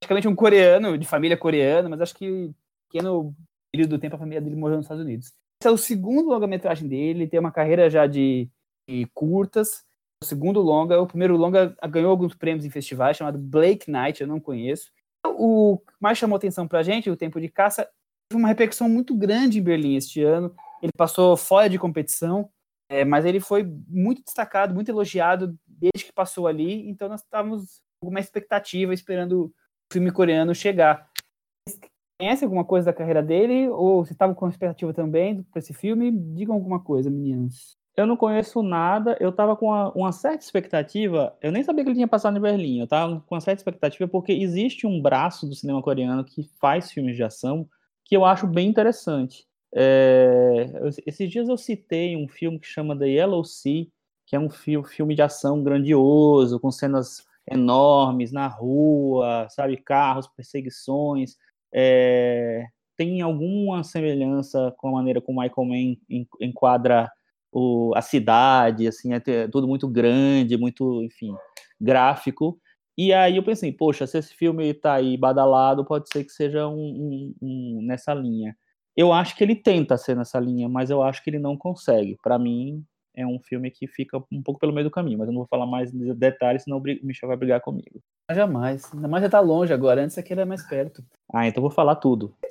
[0.00, 2.52] Praticamente um coreano, de família coreana, mas acho que
[2.94, 3.34] pequeno
[3.72, 5.32] período do tempo a família dele morou nos Estados Unidos.
[5.60, 8.48] Esse é o segundo longa-metragem dele, ele tem uma carreira já de,
[8.88, 9.84] de curtas.
[10.22, 14.28] O segundo longa, o primeiro longa ganhou alguns prêmios em festivais, chamado Blake Knight, eu
[14.28, 14.90] não conheço.
[15.26, 17.88] O que mais chamou atenção pra gente, o Tempo de Caça,
[18.32, 20.54] uma repercussão muito grande em Berlim este ano.
[20.82, 22.48] Ele passou fora de competição,
[22.88, 26.88] é, mas ele foi muito destacado, muito elogiado desde que passou ali.
[26.88, 29.54] Então nós estávamos com uma expectativa esperando o
[29.92, 31.10] filme coreano chegar.
[32.18, 33.68] Conhece alguma coisa da carreira dele?
[33.68, 36.10] Ou você estava com expectativa também para esse filme?
[36.10, 37.76] Digam alguma coisa, meninos.
[37.96, 41.90] Eu não conheço nada, eu estava com uma, uma, certa expectativa, eu nem sabia que
[41.90, 45.46] ele tinha passado em Berlim, eu estava com uma certa expectativa porque existe um braço
[45.46, 47.68] do cinema coreano que faz filmes de ação
[48.04, 49.46] que eu acho bem interessante.
[49.72, 50.72] É,
[51.06, 53.86] esses dias eu citei um filme que chama The Yellow Sea,
[54.26, 61.36] que é um filme de ação grandioso, com cenas enormes na rua, sabe, carros, perseguições.
[61.74, 65.96] É, tem alguma semelhança com a maneira como Michael Mann
[66.40, 67.10] enquadra
[67.52, 71.34] o, a cidade, assim, é tudo muito grande, muito, enfim,
[71.80, 72.58] gráfico.
[72.96, 76.68] E aí eu pensei, poxa, se esse filme tá aí badalado, pode ser que seja
[76.68, 78.56] um, um, um, nessa linha.
[78.96, 82.16] Eu acho que ele tenta ser nessa linha, mas eu acho que ele não consegue.
[82.22, 82.84] Para mim,
[83.14, 85.48] é um filme que fica um pouco pelo meio do caminho, mas eu não vou
[85.48, 88.00] falar mais detalhes, senão o Michel vai brigar comigo.
[88.30, 88.92] Jamais.
[88.92, 91.04] Ainda mais já tá longe agora, antes aqui era mais perto.
[91.32, 92.34] Ah, então vou falar tudo.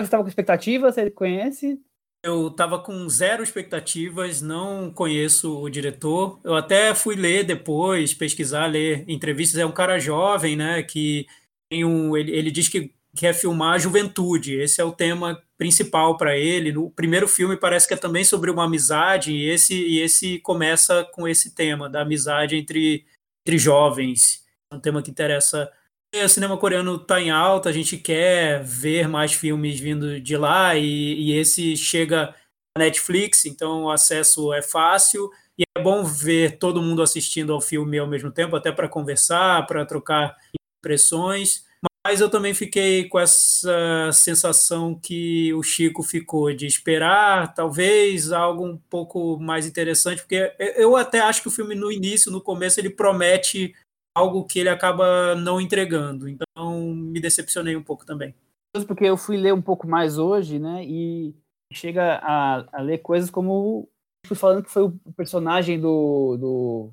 [0.00, 0.90] Você estava com expectativa?
[0.90, 1.80] Você conhece?
[2.22, 6.38] Eu estava com zero expectativas, não conheço o diretor.
[6.44, 9.58] Eu até fui ler depois, pesquisar, ler entrevistas.
[9.58, 10.82] É um cara jovem, né?
[10.82, 11.26] Que
[11.70, 14.54] tem um, ele, ele diz que quer filmar a juventude.
[14.54, 16.72] Esse é o tema principal para ele.
[16.72, 21.04] No primeiro filme parece que é também sobre uma amizade e esse e esse começa
[21.12, 23.04] com esse tema da amizade entre
[23.46, 24.44] entre jovens.
[24.72, 25.70] É um tema que interessa
[26.12, 30.74] o cinema coreano está em alta, a gente quer ver mais filmes vindo de lá
[30.74, 32.34] e, e esse chega
[32.76, 37.60] na Netflix, então o acesso é fácil e é bom ver todo mundo assistindo ao
[37.60, 40.36] filme ao mesmo tempo, até para conversar, para trocar
[40.78, 41.64] impressões.
[42.06, 48.64] Mas eu também fiquei com essa sensação que o Chico ficou de esperar, talvez algo
[48.64, 52.80] um pouco mais interessante, porque eu até acho que o filme no início, no começo,
[52.80, 53.74] ele promete
[54.16, 56.26] algo que ele acaba não entregando.
[56.26, 58.34] Então, me decepcionei um pouco também.
[58.86, 60.84] Porque eu fui ler um pouco mais hoje, né?
[60.84, 61.34] E
[61.72, 63.88] chega a, a ler coisas como
[64.26, 66.36] fui falando que foi o personagem do.
[66.36, 66.92] do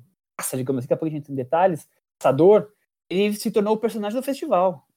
[0.54, 2.70] digamos assim, daqui a pouco a gente tem detalhes, Caçador,
[3.10, 4.87] ele se tornou o personagem do festival.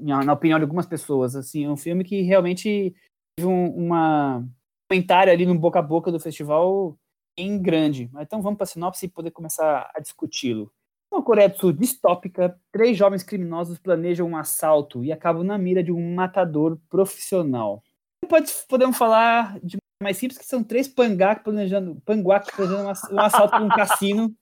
[0.00, 1.34] Na, opinião de algumas pessoas.
[1.34, 2.94] Assim, é um filme que realmente
[3.36, 4.44] teve um uma,
[4.90, 6.98] comentário ali no boca a boca do festival
[7.36, 8.10] em grande.
[8.18, 10.70] Então vamos para a sinopse e poder começar a discuti-lo.
[11.12, 15.82] Uma Coreia do Sul distópica, três jovens criminosos planejam um assalto e acabam na mira
[15.82, 17.82] de um matador profissional.
[18.28, 23.50] Pode, podemos falar de mais simples que são três pangá planejando, panguá planejando um assalto
[23.50, 24.34] para um cassino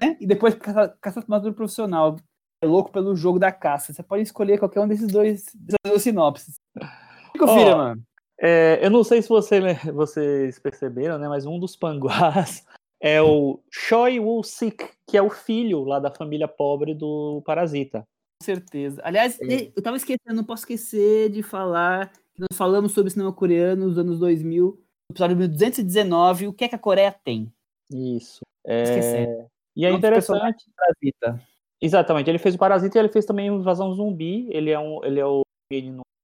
[0.00, 0.16] né?
[0.20, 2.16] e depois caça, caça matador profissional.
[2.62, 3.92] É louco pelo jogo da caça.
[3.92, 6.54] Você pode escolher qualquer um desses dois, dessas duas sinopses.
[7.38, 8.02] Confira, oh, mano.
[8.40, 9.60] É, eu não sei se você,
[9.92, 11.28] vocês perceberam, né?
[11.28, 12.64] Mas um dos panguás
[13.00, 18.04] é o Choi Woo-sik, que é o filho lá da família pobre do Parasita.
[18.40, 19.00] Com certeza.
[19.04, 19.72] Aliás, é.
[19.74, 23.98] eu tava esquecendo, não posso esquecer de falar que nós falamos sobre cinema coreano nos
[23.98, 27.52] anos 2000, no episódio 219, o que é que a Coreia tem.
[27.92, 28.40] Isso.
[28.64, 29.46] É...
[29.74, 30.64] E é interessante.
[30.76, 31.40] Parasita.
[31.80, 34.48] Exatamente, ele fez o Parasita e ele fez também Invasão Zumbi.
[34.50, 35.42] Ele é, um, ele é o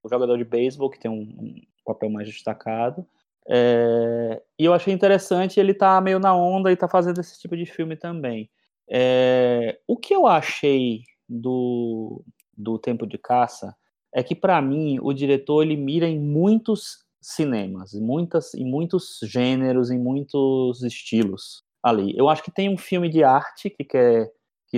[0.05, 3.07] o jogador de beisebol que tem um, um papel mais destacado.
[3.49, 7.57] É, e eu achei interessante ele tá meio na onda e tá fazendo esse tipo
[7.57, 8.51] de filme também.
[8.89, 12.23] É, o que eu achei do,
[12.57, 13.75] do Tempo de Caça
[14.15, 19.91] é que para mim o diretor ele mira em muitos cinemas, muitas, em muitos gêneros,
[19.91, 22.15] em muitos estilos ali.
[22.17, 24.31] Eu acho que tem um filme de arte que quer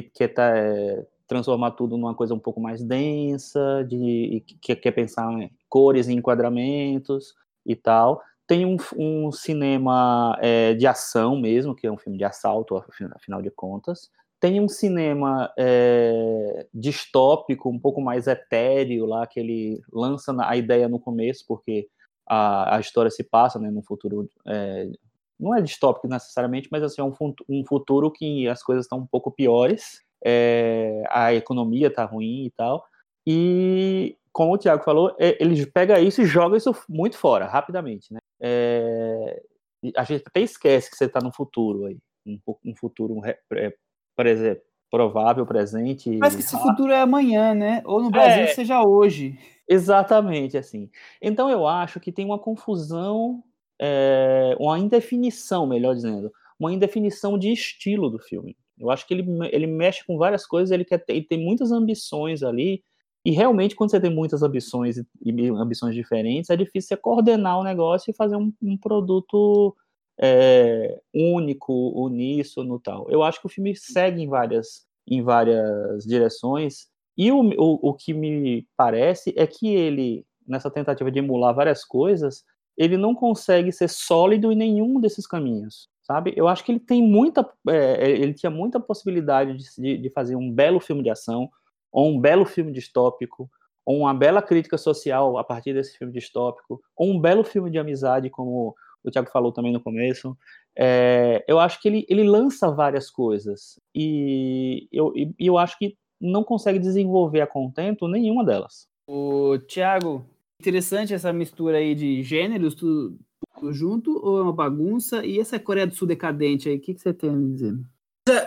[0.03, 4.93] que quer tá, é, transformar tudo numa coisa um pouco mais densa, de que quer
[4.93, 8.23] pensar em cores e enquadramentos e tal.
[8.47, 12.77] Tem um, um cinema é, de ação mesmo, que é um filme de assalto,
[13.15, 14.11] afinal de contas.
[14.39, 20.89] Tem um cinema é, distópico, um pouco mais etéreo lá, que ele lança a ideia
[20.89, 21.89] no começo, porque
[22.27, 24.29] a, a história se passa né, num futuro.
[24.47, 24.91] É,
[25.39, 27.13] não é distópico necessariamente, mas assim, é um,
[27.49, 32.51] um futuro que as coisas estão um pouco piores, é, a economia está ruim e
[32.51, 32.85] tal.
[33.27, 38.13] E como o Thiago falou, é, ele pega isso e joga isso muito fora, rapidamente,
[38.13, 38.19] né?
[38.41, 39.43] É,
[39.97, 43.75] a gente até esquece que você está no futuro aí, um, um futuro, é,
[44.15, 46.17] por exemplo, provável, presente.
[46.19, 47.83] Mas que esse futuro é amanhã, né?
[47.85, 49.39] Ou no Brasil é, seja hoje.
[49.69, 50.89] Exatamente, assim.
[51.21, 53.43] Então eu acho que tem uma confusão,
[53.81, 58.57] é, uma indefinição, melhor dizendo, uma indefinição de estilo do filme.
[58.79, 62.43] Eu acho que ele, ele mexe com várias coisas, ele, quer, ele tem muitas ambições
[62.43, 62.83] ali,
[63.25, 67.65] e realmente, quando você tem muitas ambições e ambições diferentes, é difícil você coordenar o
[67.65, 69.75] negócio e fazer um, um produto
[70.17, 73.11] é, único, uníssono tal.
[73.11, 76.87] Eu acho que o filme segue em várias, em várias direções,
[77.17, 81.85] e o, o, o que me parece é que ele, nessa tentativa de emular várias
[81.85, 82.45] coisas,
[82.77, 86.33] ele não consegue ser sólido em nenhum desses caminhos, sabe?
[86.37, 90.51] Eu acho que ele tem muita, é, ele tinha muita possibilidade de, de fazer um
[90.51, 91.49] belo filme de ação,
[91.91, 93.51] ou um belo filme distópico,
[93.85, 97.79] ou uma bela crítica social a partir desse filme distópico, ou um belo filme de
[97.79, 100.37] amizade, como o Thiago falou também no começo.
[100.77, 105.97] É, eu acho que ele, ele lança várias coisas, e eu, e eu acho que
[106.21, 108.89] não consegue desenvolver a contento nenhuma delas.
[109.07, 110.27] O Thiago,
[110.61, 113.19] interessante essa mistura aí de gêneros, tudo,
[113.55, 115.25] tudo junto, ou é uma bagunça?
[115.25, 117.75] E essa Coreia do Sul decadente aí, o que, que você tem a me dizer?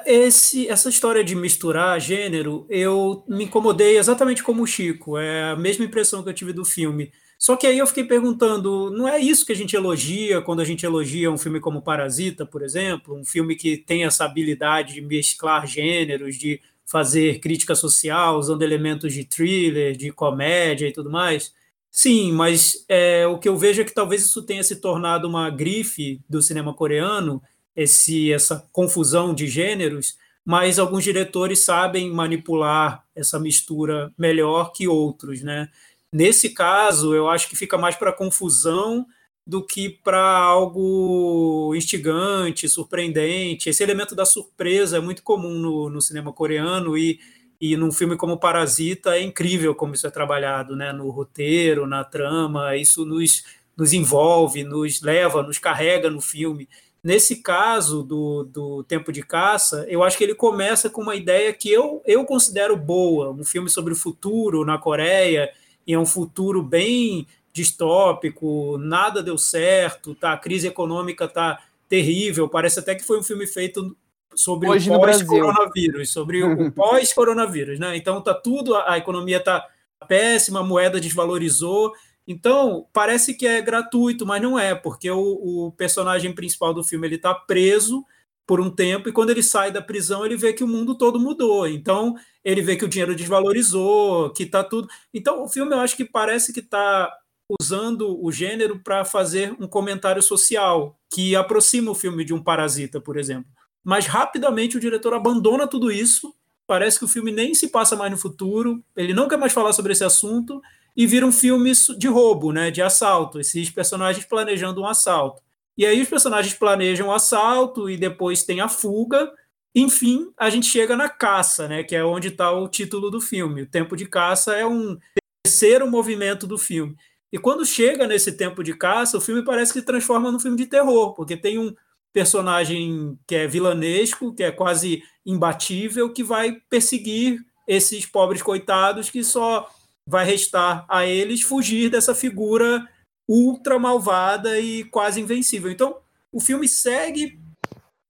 [0.06, 5.56] Esse, essa história de misturar gênero, eu me incomodei exatamente como o Chico, é a
[5.56, 7.12] mesma impressão que eu tive do filme.
[7.38, 10.66] Só que aí eu fiquei perguntando, não é isso que a gente elogia quando a
[10.66, 15.02] gente elogia um filme como Parasita, por exemplo, um filme que tem essa habilidade de
[15.02, 21.54] mesclar gêneros, de fazer crítica social, usando elementos de thriller, de comédia e tudo mais?
[21.92, 25.50] Sim, mas é, o que eu vejo é que talvez isso tenha se tornado uma
[25.50, 27.42] grife do cinema coreano
[27.76, 35.42] esse, essa confusão de gêneros, mas alguns diretores sabem manipular essa mistura melhor que outros,
[35.42, 35.70] né?
[36.12, 39.06] Nesse caso, eu acho que fica mais para confusão
[39.46, 43.70] do que para algo instigante, surpreendente.
[43.70, 47.20] Esse elemento da surpresa é muito comum no, no, cinema coreano e,
[47.60, 50.94] e num filme como Parasita é incrível como isso é trabalhado, né?
[50.94, 53.44] No roteiro, na trama, isso nos,
[53.76, 56.70] nos envolve, nos leva, nos carrega no filme.
[57.04, 61.54] Nesse caso do, do Tempo de Caça, eu acho que ele começa com uma ideia
[61.54, 65.50] que eu, eu considero boa, um filme sobre o futuro na Coreia,
[65.88, 70.34] e é um futuro bem distópico, nada deu certo, tá?
[70.34, 73.96] a crise econômica tá terrível, parece até que foi um filme feito
[74.40, 77.96] sobre Hoje o pós-coronavírus, sobre o pós-coronavírus, né?
[77.98, 79.66] Então tá tudo, a economia tá
[80.08, 81.94] péssima, a moeda desvalorizou,
[82.28, 87.08] Então, parece que é gratuito, mas não é, porque o, o personagem principal do filme
[87.08, 88.06] ele está preso
[88.46, 91.20] por um tempo e quando ele sai da prisão ele vê que o mundo todo
[91.20, 91.68] mudou.
[91.68, 94.88] Então, ele vê que o dinheiro desvalorizou, que está tudo.
[95.14, 97.12] Então, o filme eu acho que parece que está
[97.60, 103.02] usando o gênero para fazer um comentário social que aproxima o filme de um parasita,
[103.02, 103.52] por exemplo.
[103.84, 106.34] Mas rapidamente o diretor abandona tudo isso.
[106.68, 108.84] Parece que o filme nem se passa mais no futuro.
[108.96, 110.62] Ele não quer mais falar sobre esse assunto
[110.96, 113.40] e vira um filme de roubo, né, de assalto.
[113.40, 115.42] Esses personagens planejando um assalto.
[115.78, 119.32] E aí os personagens planejam o assalto e depois tem a fuga.
[119.74, 123.62] Enfim, a gente chega na caça, né, que é onde está o título do filme.
[123.62, 124.98] O tempo de caça é um
[125.44, 126.96] terceiro movimento do filme.
[127.32, 130.66] E quando chega nesse tempo de caça, o filme parece que transforma num filme de
[130.66, 131.74] terror, porque tem um
[132.14, 139.24] personagem que é vilanesco, que é quase imbatível, que vai perseguir esses pobres coitados que
[139.24, 139.70] só
[140.08, 142.88] vai restar a eles fugir dessa figura
[143.28, 145.70] ultra malvada e quase invencível.
[145.70, 145.98] Então,
[146.32, 147.40] o filme segue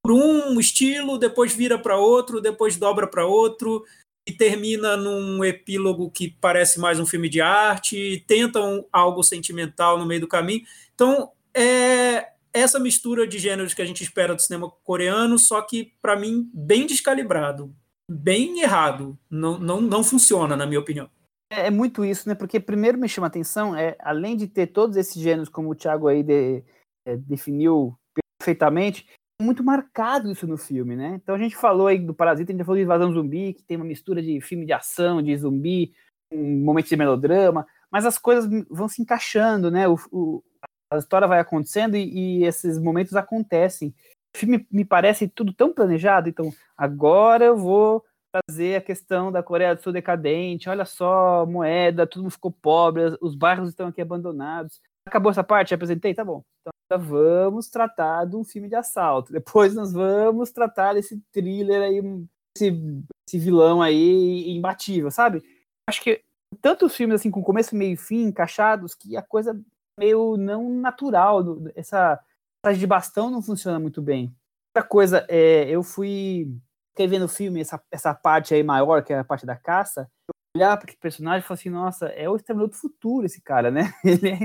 [0.01, 3.83] por um estilo, depois vira para outro, depois dobra para outro,
[4.25, 10.05] e termina num epílogo que parece mais um filme de arte, tentam algo sentimental no
[10.05, 10.63] meio do caminho.
[10.95, 15.93] Então, é essa mistura de gêneros que a gente espera do cinema coreano, só que,
[16.01, 17.73] para mim, bem descalibrado,
[18.09, 19.17] bem errado.
[19.29, 21.09] Não, não, não funciona, na minha opinião.
[21.51, 22.35] É, é muito isso, né?
[22.35, 25.75] Porque primeiro me chama a atenção, é, além de ter todos esses gêneros, como o
[25.75, 26.63] Thiago aí de,
[27.05, 27.97] é, definiu
[28.39, 29.07] perfeitamente,
[29.41, 31.19] muito marcado isso no filme, né?
[31.21, 33.77] Então a gente falou aí do Parasita, a gente falou de Invasão Zumbi, que tem
[33.77, 35.93] uma mistura de filme de ação, de zumbi,
[36.31, 39.87] um momento de melodrama, mas as coisas vão se encaixando, né?
[39.87, 40.43] O, o
[40.91, 43.93] a história vai acontecendo e, e, esses momentos acontecem.
[44.35, 49.41] O filme me parece tudo tão planejado, então agora eu vou trazer a questão da
[49.41, 54.79] Coreia do Sul decadente, olha só, moeda, tudo ficou pobre, os bairros estão aqui abandonados.
[55.07, 55.73] Acabou essa parte?
[55.73, 56.13] Apresentei?
[56.13, 56.43] Tá bom.
[56.85, 59.31] Então vamos tratar de um filme de assalto.
[59.33, 62.01] Depois nós vamos tratar desse thriller aí,
[62.55, 65.43] esse, esse vilão aí imbatível, sabe?
[65.87, 66.21] Acho que
[66.61, 69.59] tantos filmes assim com começo, meio e fim encaixados que a coisa
[69.99, 71.43] meio não natural,
[71.75, 72.19] essa
[72.61, 74.33] passagem de bastão não funciona muito bem.
[74.73, 76.47] Outra coisa, é, eu fui
[76.91, 80.09] escrevendo o filme, essa, essa parte aí maior, que é a parte da caça,
[80.55, 83.69] olhar para aquele personagem e falar assim, nossa, é o Exterminador do Futuro esse cara,
[83.69, 83.93] né?
[84.03, 84.39] Ele, é,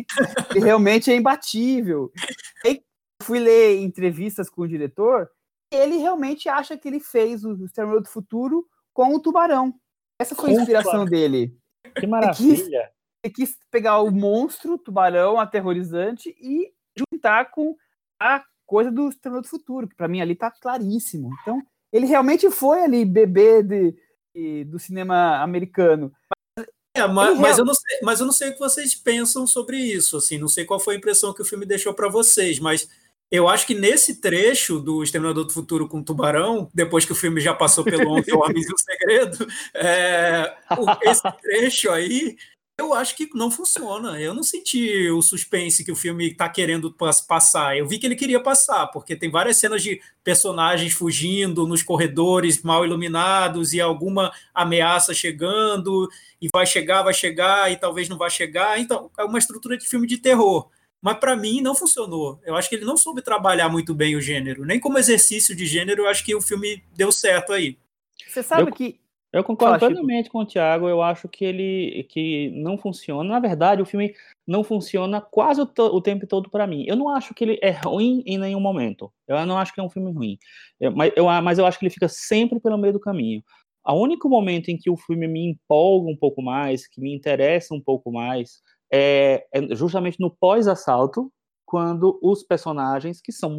[0.51, 2.13] ele realmente é imbatível.
[2.65, 2.83] E
[3.23, 5.31] fui ler entrevistas com o diretor,
[5.73, 9.75] ele realmente acha que ele fez o Exterminador do Futuro com o Tubarão.
[10.21, 11.57] Essa foi a inspiração dele.
[11.97, 12.94] Que maravilha!
[13.31, 17.77] Quis, pegar o monstro, tubarão aterrorizante e juntar com
[18.21, 21.31] a coisa do Exterminador do Futuro, que para mim ali tá claríssimo.
[21.43, 21.63] Então,
[21.93, 26.13] ele realmente foi ali bebê de, do cinema americano.
[26.97, 29.77] É, mas, mas, eu não sei, mas eu não sei o que vocês pensam sobre
[29.77, 32.89] isso, assim, não sei qual foi a impressão que o filme deixou para vocês, mas
[33.33, 37.41] eu acho que nesse trecho do Exterminador do Futuro com Tubarão, depois que o filme
[37.41, 40.57] já passou pelo Onze Homens e o Segredo, é,
[41.03, 42.37] esse trecho aí
[42.79, 44.21] eu acho que não funciona.
[44.21, 47.77] Eu não senti o suspense que o filme está querendo passar.
[47.77, 52.63] Eu vi que ele queria passar, porque tem várias cenas de personagens fugindo nos corredores
[52.63, 56.09] mal iluminados e alguma ameaça chegando,
[56.41, 58.79] e vai chegar, vai chegar, e talvez não vai chegar.
[58.81, 60.69] Então, é uma estrutura de filme de terror.
[61.01, 62.41] Mas para mim não funcionou.
[62.45, 64.65] Eu acho que ele não soube trabalhar muito bem o gênero.
[64.65, 67.79] Nem como exercício de gênero, eu acho que o filme deu certo aí.
[68.27, 68.75] Você sabe eu...
[68.75, 68.99] que
[69.35, 70.89] eu concordo plenamente com o Thiago.
[70.89, 73.29] Eu acho que ele que não funciona.
[73.29, 74.15] Na verdade, o filme
[74.47, 76.85] não funciona quase o, o tempo todo para mim.
[76.87, 79.13] Eu não acho que ele é ruim em nenhum momento.
[79.27, 80.39] Eu não acho que é um filme ruim.
[80.79, 83.43] Eu, mas, eu, mas eu acho que ele fica sempre pelo meio do caminho.
[83.85, 87.75] O único momento em que o filme me empolga um pouco mais, que me interessa
[87.75, 91.31] um pouco mais, é, é justamente no pós-assalto,
[91.67, 93.59] quando os personagens, que são,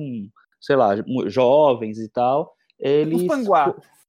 [0.62, 0.96] sei lá,
[1.28, 3.24] jovens e tal, eles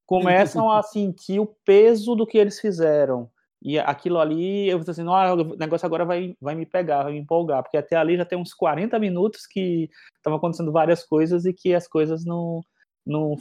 [0.07, 3.29] começam a sentir o peso do que eles fizeram.
[3.63, 7.13] E aquilo ali, eu vou assim, ah, o negócio agora vai, vai me pegar, vai
[7.13, 11.45] me empolgar, porque até ali já tem uns 40 minutos que estavam acontecendo várias coisas
[11.45, 12.61] e que as coisas não.
[13.05, 13.35] não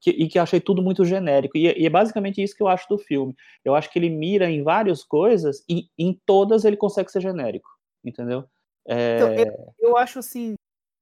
[0.00, 1.56] que, e que eu achei tudo muito genérico.
[1.56, 3.34] E, e, é basicamente isso que eu acho do filme.
[3.64, 7.68] Eu acho que ele mira em várias coisas e em todas ele consegue ser genérico,
[8.04, 8.44] entendeu?
[8.86, 9.16] É...
[9.16, 10.54] Então, eu, eu acho assim,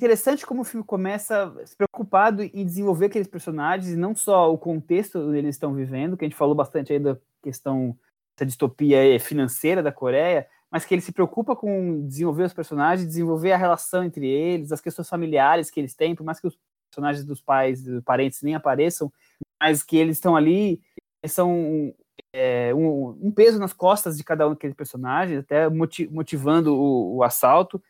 [0.03, 4.59] interessante como o filme começa se preocupado em desenvolver aqueles personagens e não só o
[4.59, 7.97] contexto onde eles estão vivendo, que a gente falou bastante aí da questão
[8.37, 13.53] da distopia financeira da Coreia, mas que ele se preocupa com desenvolver os personagens, desenvolver
[13.53, 16.59] a relação entre eles, as questões familiares que eles têm, por mais que os
[16.91, 19.13] personagens dos pais, dos parentes nem apareçam,
[19.61, 20.83] mas que eles estão ali,
[21.27, 21.95] são
[22.33, 27.23] é, um, um, peso nas costas de cada um daqueles personagens, até motivando o, o,
[27.23, 27.81] assalto.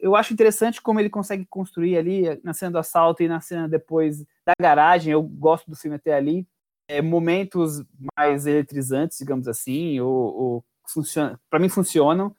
[0.00, 3.68] Eu acho interessante como ele consegue construir ali, na cena do assalto e na cena
[3.68, 6.46] depois da garagem, eu gosto do filme até ali,
[6.88, 7.84] é, momentos
[8.16, 12.34] mais eletrizantes, digamos assim, ou, ou funciona, para mim funcionam.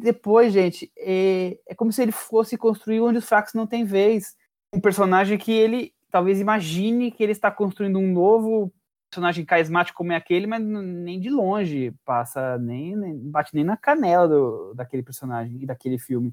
[0.00, 4.36] Depois, gente, é, é como se ele fosse construir onde os fracos não têm vez.
[4.72, 8.72] Um personagem que ele talvez imagine que ele está construindo um novo
[9.10, 13.76] personagem carismático como é aquele, mas nem de longe passa, nem, nem bate nem na
[13.76, 16.32] canela do, daquele personagem e daquele filme.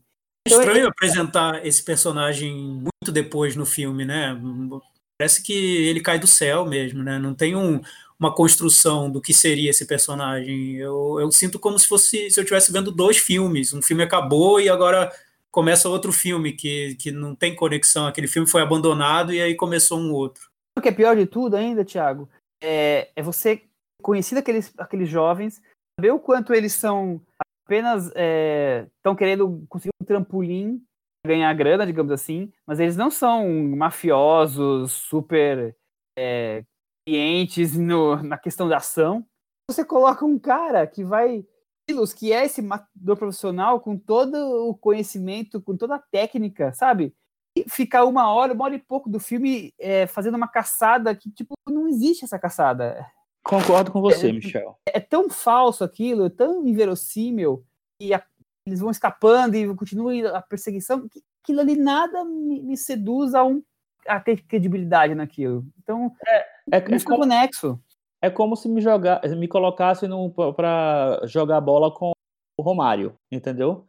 [0.53, 4.39] É estranho apresentar esse personagem muito depois no filme, né?
[5.17, 7.19] Parece que ele cai do céu mesmo, né?
[7.19, 7.81] Não tem um,
[8.19, 10.75] uma construção do que seria esse personagem.
[10.75, 13.73] Eu, eu sinto como se fosse se eu estivesse vendo dois filmes.
[13.73, 15.11] Um filme acabou e agora
[15.51, 18.07] começa outro filme que, que não tem conexão.
[18.07, 20.49] Aquele filme foi abandonado e aí começou um outro.
[20.77, 22.29] O que é pior de tudo ainda, Thiago,
[22.61, 23.63] é, é você
[24.01, 25.61] conhecer aqueles, aqueles jovens,
[25.99, 27.21] saber o quanto eles são
[27.65, 30.81] apenas estão é, querendo conseguir um trampolim
[31.25, 35.75] ganhar grana, digamos assim, mas eles não são mafiosos, super
[36.17, 36.63] é,
[37.07, 39.25] clientes no, na questão da ação.
[39.69, 41.45] Você coloca um cara que vai
[42.17, 44.35] que é esse matador profissional com todo
[44.69, 47.13] o conhecimento, com toda a técnica, sabe?
[47.67, 51.53] ficar uma hora, uma hora e pouco do filme é, fazendo uma caçada que, tipo,
[51.67, 53.05] não existe essa caçada.
[53.43, 54.77] Concordo com você, é, Michel.
[54.85, 57.65] É, tão falso aquilo, é tão inverossímil,
[57.99, 58.23] e a,
[58.65, 63.43] eles vão escapando e continua a perseguição, que aquilo ali nada me, me seduz a,
[63.43, 63.63] um,
[64.07, 65.65] a ter credibilidade naquilo.
[65.81, 67.79] Então, é, é, é como, conexo.
[68.21, 70.05] É como se me, jogar, me colocasse
[70.55, 72.11] para jogar bola com
[72.57, 73.87] o Romário, entendeu?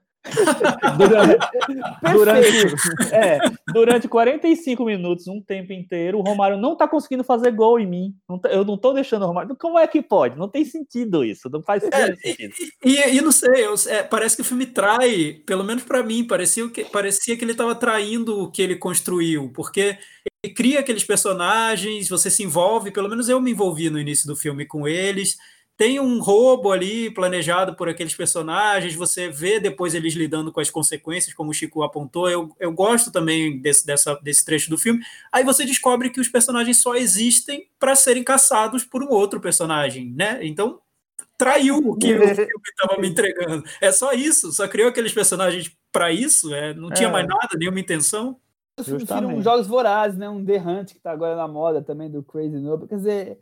[0.97, 1.39] Durante,
[2.13, 3.39] durante, é,
[3.73, 8.15] durante 45 minutos, um tempo inteiro, o Romário não tá conseguindo fazer gol em mim.
[8.29, 9.57] Não tá, eu não tô deixando o Romário.
[9.57, 10.39] Como é que pode?
[10.39, 11.51] Não tem sentido isso.
[11.51, 12.55] Não faz é, sentido.
[12.85, 16.03] E, e, e, não sei, eu, é, parece que o filme trai, pelo menos para
[16.03, 19.99] mim, parecia que, parecia que ele tava traindo o que ele construiu, porque
[20.43, 24.37] ele cria aqueles personagens, você se envolve, pelo menos eu me envolvi no início do
[24.37, 25.37] filme com eles
[25.77, 30.71] tem um roubo ali planejado por aqueles personagens, você vê depois eles lidando com as
[30.71, 32.29] consequências, como o Chico apontou.
[32.29, 35.03] Eu, eu gosto também desse, dessa, desse trecho do filme.
[35.33, 40.13] Aí você descobre que os personagens só existem para serem caçados por um outro personagem,
[40.13, 40.39] né?
[40.43, 40.81] Então
[41.37, 43.65] traiu o que o filme estava me entregando.
[43.81, 47.13] É só isso, só criou aqueles personagens para isso, é, não tinha é.
[47.13, 48.37] mais nada, nenhuma intenção.
[48.79, 49.43] Justamente.
[49.43, 50.29] Jogos Vorazes, né?
[50.29, 52.89] Um The Hunt que está agora na moda também do Crazy Noble.
[52.89, 53.39] Quer dizer,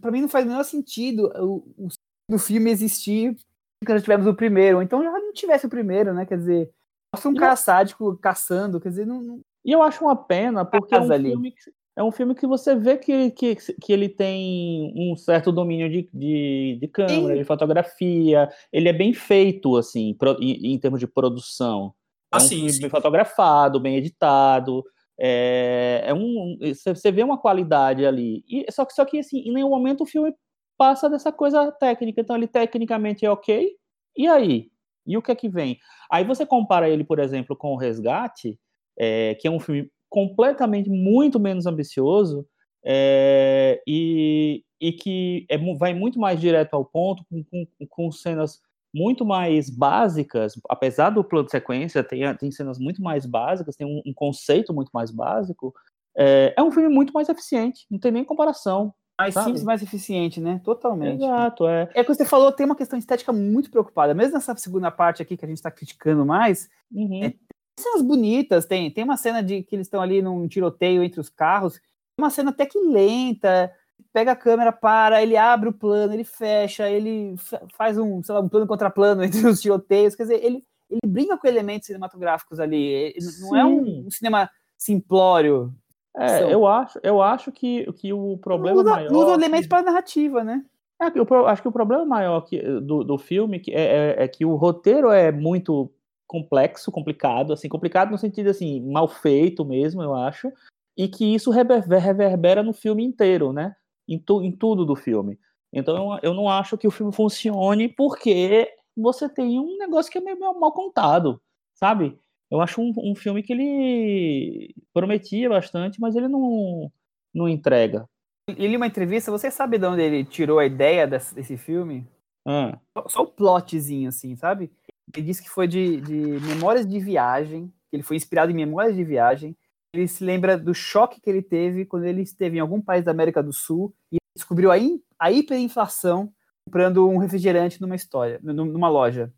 [0.00, 1.88] para mim não faz o menor sentido o, o,
[2.32, 3.36] o filme existir
[3.84, 4.82] quando nós tivemos o primeiro.
[4.82, 6.26] Então já não tivesse o primeiro, né?
[6.26, 6.70] Quer dizer,
[7.14, 9.40] mostra um cara sádico caçando, quer dizer, não, não...
[9.64, 12.74] E eu acho uma pena, porque é um, filme que, é um filme que você
[12.74, 17.38] vê que, que, que ele tem um certo domínio de, de, de câmera, Sim.
[17.38, 21.92] de fotografia, ele é bem feito, assim, pro, em, em, termos de produção.
[22.32, 24.84] É um assim, filme bem fotografado, bem editado,
[25.20, 28.44] é, é um, você vê uma qualidade ali.
[28.48, 30.32] E, só, que, só que, assim, em nenhum momento o filme
[30.76, 32.20] passa dessa coisa técnica.
[32.20, 33.72] Então, ele tecnicamente é ok.
[34.16, 34.70] E aí?
[35.06, 35.78] E o que é que vem?
[36.10, 38.58] Aí você compara ele, por exemplo, com O Resgate,
[38.98, 42.46] é, que é um filme completamente muito menos ambicioso
[42.84, 48.60] é, e, e que é, vai muito mais direto ao ponto, com, com, com cenas
[48.94, 53.86] muito mais básicas, apesar do plano de sequência, tem, tem cenas muito mais básicas, tem
[53.86, 55.74] um, um conceito muito mais básico,
[56.16, 58.92] é, é, um filme muito mais eficiente, não tem nem comparação.
[59.20, 59.46] Mais sabe?
[59.46, 60.60] simples, mais eficiente, né?
[60.64, 61.22] Totalmente.
[61.22, 61.90] Exato, é.
[61.92, 64.14] É que você falou, tem uma questão estética muito preocupada.
[64.14, 67.24] Mesmo nessa segunda parte aqui que a gente está criticando mais, uhum.
[67.24, 67.38] é, tem
[67.78, 71.28] cenas bonitas, tem, tem uma cena de que eles estão ali num tiroteio entre os
[71.28, 71.80] carros,
[72.18, 73.72] uma cena até que lenta,
[74.12, 77.34] pega a câmera, para, ele abre o plano, ele fecha, ele
[77.76, 81.00] faz um, sei lá, um plano contra plano entre os tiroteios, quer dizer, ele, ele
[81.06, 85.72] brinca com elementos cinematográficos ali, não é um, um, cinema simplório.
[86.16, 89.12] É, eu acho, eu acho que, que o problema usa, maior...
[89.12, 89.68] Usa elementos que...
[89.68, 90.64] para narrativa, né?
[91.00, 94.44] É, eu acho que o problema maior que, do, do filme é, é, é que
[94.44, 95.92] o roteiro é muito
[96.26, 100.52] complexo, complicado, assim, complicado no sentido, assim, mal feito mesmo, eu acho,
[100.96, 103.76] e que isso reverbera no filme inteiro, né?
[104.08, 105.38] Em, tu, em tudo do filme.
[105.72, 110.20] Então eu não acho que o filme funcione porque você tem um negócio que é
[110.20, 111.40] meio mal contado,
[111.74, 112.18] sabe?
[112.50, 116.90] Eu acho um, um filme que ele prometia bastante, mas ele não,
[117.34, 118.08] não entrega.
[118.56, 122.06] Ele uma entrevista, você sabe de onde ele tirou a ideia desse, desse filme?
[122.46, 122.78] Ah.
[122.96, 124.70] Só, só o plotzinho, assim, sabe?
[125.14, 128.96] Ele disse que foi de, de Memórias de Viagem, que ele foi inspirado em Memórias
[128.96, 129.54] de Viagem,
[129.98, 133.10] ele se lembra do choque que ele teve quando ele esteve em algum país da
[133.10, 136.30] América do Sul e descobriu a, in, a hiperinflação
[136.66, 139.32] comprando um refrigerante numa história, numa loja.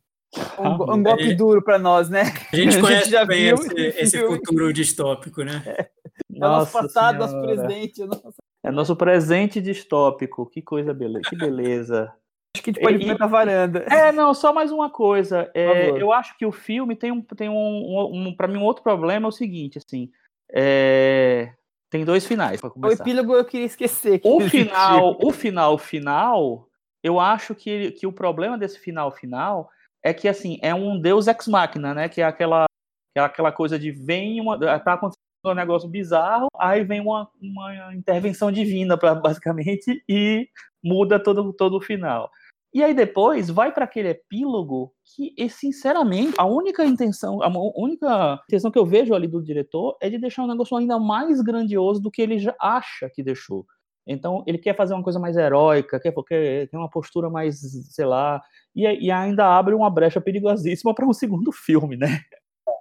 [0.59, 2.23] Um, Ah, um golpe gente- duro para nós, né?
[2.53, 3.75] A gente A conhece gente já bem viu esse,
[4.17, 5.63] esse futuro distópico, né?
[5.67, 5.89] É
[6.29, 7.67] nosso Nossa passado, nosso Senhora.
[7.67, 8.05] presente.
[8.05, 8.35] nosso-
[8.65, 10.47] É nosso presente distópico.
[10.47, 11.23] Que coisa beleza.
[11.29, 12.13] Que beleza.
[12.55, 13.81] Acho que a gente pode ir pra varanda.
[13.91, 15.51] É, não, só mais uma coisa.
[15.55, 18.65] É, eu acho que o filme tem um, tem um, um, um para mim um
[18.65, 20.11] outro problema é o seguinte, assim,
[20.53, 21.53] é,
[21.91, 23.03] tem dois finais para O começar.
[23.03, 24.21] epílogo eu queria esquecer.
[24.21, 26.69] que O final, o final final,
[27.03, 29.69] eu acho que, que o problema desse final final
[30.03, 32.09] é que assim é um Deus ex machina, né?
[32.09, 32.67] Que é aquela
[33.13, 37.29] que é aquela coisa de vem uma tá acontecendo um negócio bizarro, aí vem uma,
[37.41, 40.49] uma intervenção divina para basicamente e
[40.83, 42.31] muda todo todo o final.
[42.73, 48.41] E aí depois vai para aquele epílogo que, e, sinceramente, a única intenção, a única
[48.49, 52.01] intenção que eu vejo ali do diretor é de deixar um negócio ainda mais grandioso
[52.01, 53.67] do que ele já acha que deixou.
[54.07, 57.61] Então, ele quer fazer uma coisa mais heróica, quer, quer, quer uma postura mais,
[57.93, 58.41] sei lá,
[58.75, 62.21] e, e ainda abre uma brecha perigosíssima para um segundo filme, né?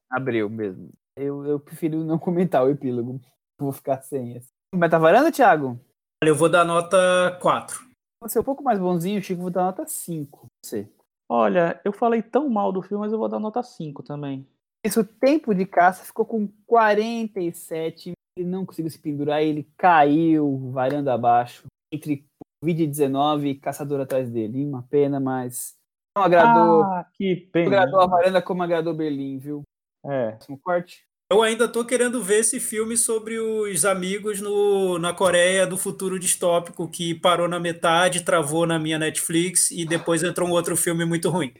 [0.09, 0.91] Abriu mesmo.
[1.15, 3.19] Eu, eu prefiro não comentar o epílogo.
[3.59, 4.49] Vou ficar sem esse.
[4.73, 5.79] Mas tá Thiago?
[6.23, 7.88] Olha, eu vou dar nota 4.
[8.21, 10.47] Você é um pouco mais bonzinho, Chico, vou dar nota 5.
[10.63, 10.91] Você.
[11.29, 14.45] Olha, eu falei tão mal do filme, mas eu vou dar nota 5 também.
[14.85, 18.11] Isso, o tempo de caça ficou com 47.
[18.37, 21.65] Ele não conseguiu se pendurar, ele caiu varanda abaixo.
[21.93, 22.25] Entre
[22.63, 24.65] Covid-19 e caçador atrás dele.
[24.65, 25.75] Uma pena, mas
[26.15, 27.67] não agradou, Ah, que não pena.
[27.67, 29.63] agradou a varanda como agradou Berlim, viu?
[30.05, 30.31] É.
[30.31, 31.05] Próximo corte.
[31.31, 36.17] Eu ainda tô querendo ver esse filme sobre os amigos no, na Coreia do futuro
[36.17, 41.05] distópico que parou na metade, travou na minha Netflix e depois entrou um outro filme
[41.05, 41.53] muito ruim.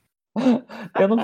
[1.00, 1.18] Eu não,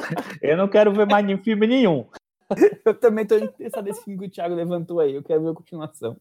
[0.44, 2.08] eu não quero ver mais filme nenhum.
[2.86, 5.16] Eu também tô interessado nesse filme que o Thiago levantou aí.
[5.16, 6.16] Eu quero ver a continuação.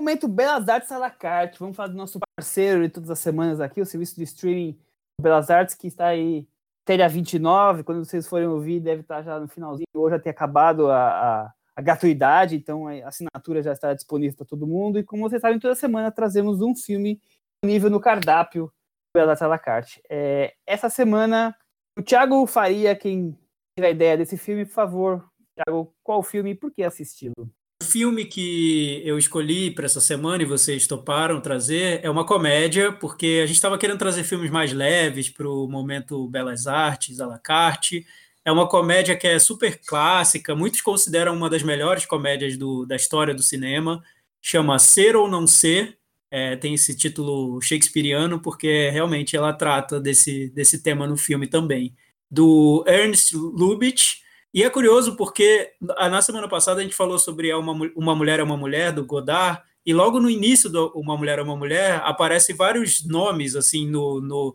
[0.00, 1.58] Momento Belas Artes à la carte.
[1.58, 4.78] Vamos falar do nosso parceiro de todas as semanas aqui, o serviço de streaming
[5.20, 6.48] Belas Artes, que está aí
[6.82, 7.82] até dia 29.
[7.82, 9.86] Quando vocês forem ouvir, deve estar já no finalzinho.
[9.94, 14.46] Ou já ter acabado a, a, a gratuidade, então a assinatura já está disponível para
[14.46, 14.98] todo mundo.
[14.98, 17.20] E como vocês sabem, toda semana trazemos um filme
[17.62, 18.72] disponível no cardápio
[19.14, 20.02] Artes à la carte.
[20.10, 21.54] É, essa semana,
[21.98, 23.36] o Thiago Faria, quem
[23.74, 25.24] teve a ideia desse filme, por favor,
[25.54, 27.50] Thiago, qual filme e por que assisti-lo?
[27.82, 32.92] O filme que eu escolhi para essa semana e vocês toparam trazer é uma comédia,
[32.92, 37.26] porque a gente estava querendo trazer filmes mais leves para o momento Belas Artes, à
[37.26, 38.06] la carte.
[38.46, 42.94] É uma comédia que é super clássica, muitos consideram uma das melhores comédias do, da
[42.94, 44.00] história do cinema.
[44.40, 45.98] Chama Ser ou Não Ser.
[46.30, 51.92] É, tem esse título shakespeariano, porque realmente ela trata desse, desse tema no filme também.
[52.30, 54.18] Do Ernst Lubitsch.
[54.54, 58.44] E é curioso porque na semana passada a gente falou sobre uma, uma Mulher é
[58.44, 62.54] uma Mulher, do Godard, e logo no início do Uma Mulher é uma Mulher aparecem
[62.54, 64.54] vários nomes assim no- no-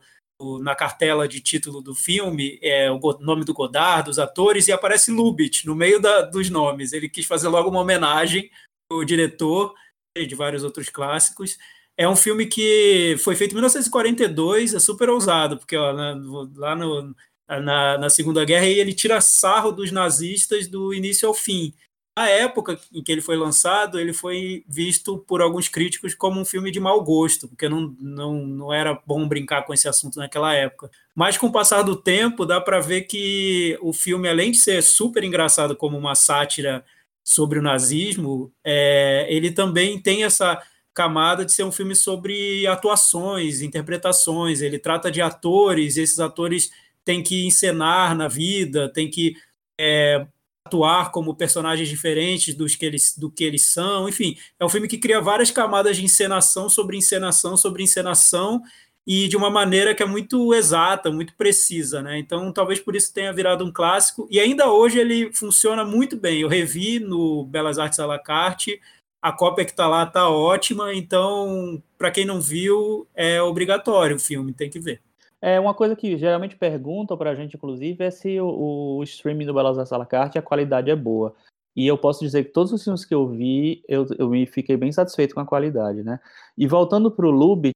[0.62, 5.12] na cartela de título do filme, é, o nome do Godard, dos atores, e aparece
[5.12, 6.94] Lubitsch no meio da- dos nomes.
[6.94, 8.50] Ele quis fazer logo uma homenagem
[8.92, 9.74] ao diretor
[10.18, 11.58] e de vários outros clássicos.
[11.98, 16.16] É um filme que foi feito em 1942, é super ousado, porque ó, na-
[16.56, 17.16] lá no,
[17.48, 21.74] na, na Segunda Guerra ele tira sarro dos nazistas do início ao fim.
[22.18, 26.46] Na época em que ele foi lançado, ele foi visto por alguns críticos como um
[26.46, 30.54] filme de mau gosto, porque não, não, não era bom brincar com esse assunto naquela
[30.54, 30.92] época.
[31.16, 34.84] Mas com o passar do tempo, dá para ver que o filme, além de ser
[34.84, 36.84] super engraçado como uma sátira
[37.24, 40.62] sobre o nazismo, é, ele também tem essa
[40.94, 44.62] camada de ser um filme sobre atuações, interpretações.
[44.62, 46.72] Ele trata de atores, esses atores
[47.06, 49.36] têm que encenar na vida, têm que
[49.80, 50.28] é,
[50.72, 54.08] atuar como personagens diferentes dos que eles, do que eles são.
[54.08, 58.62] Enfim, é um filme que cria várias camadas de encenação sobre encenação sobre encenação
[59.06, 62.18] e de uma maneira que é muito exata, muito precisa, né?
[62.20, 66.42] Então, talvez por isso tenha virado um clássico e ainda hoje ele funciona muito bem.
[66.42, 68.80] Eu revi no Belas Artes à la carte,
[69.22, 74.20] a cópia que está lá está ótima, então, para quem não viu, é obrigatório o
[74.20, 75.02] filme, tem que ver.
[75.42, 79.54] É uma coisa que geralmente perguntam pra gente, inclusive, é se o, o streaming do
[79.54, 81.36] Belas Artes à la carte a qualidade é boa.
[81.76, 84.78] E eu posso dizer que todos os filmes que eu vi, eu, eu me fiquei
[84.78, 86.20] bem satisfeito com a qualidade, né?
[86.58, 87.74] E voltando pro Lubitsch,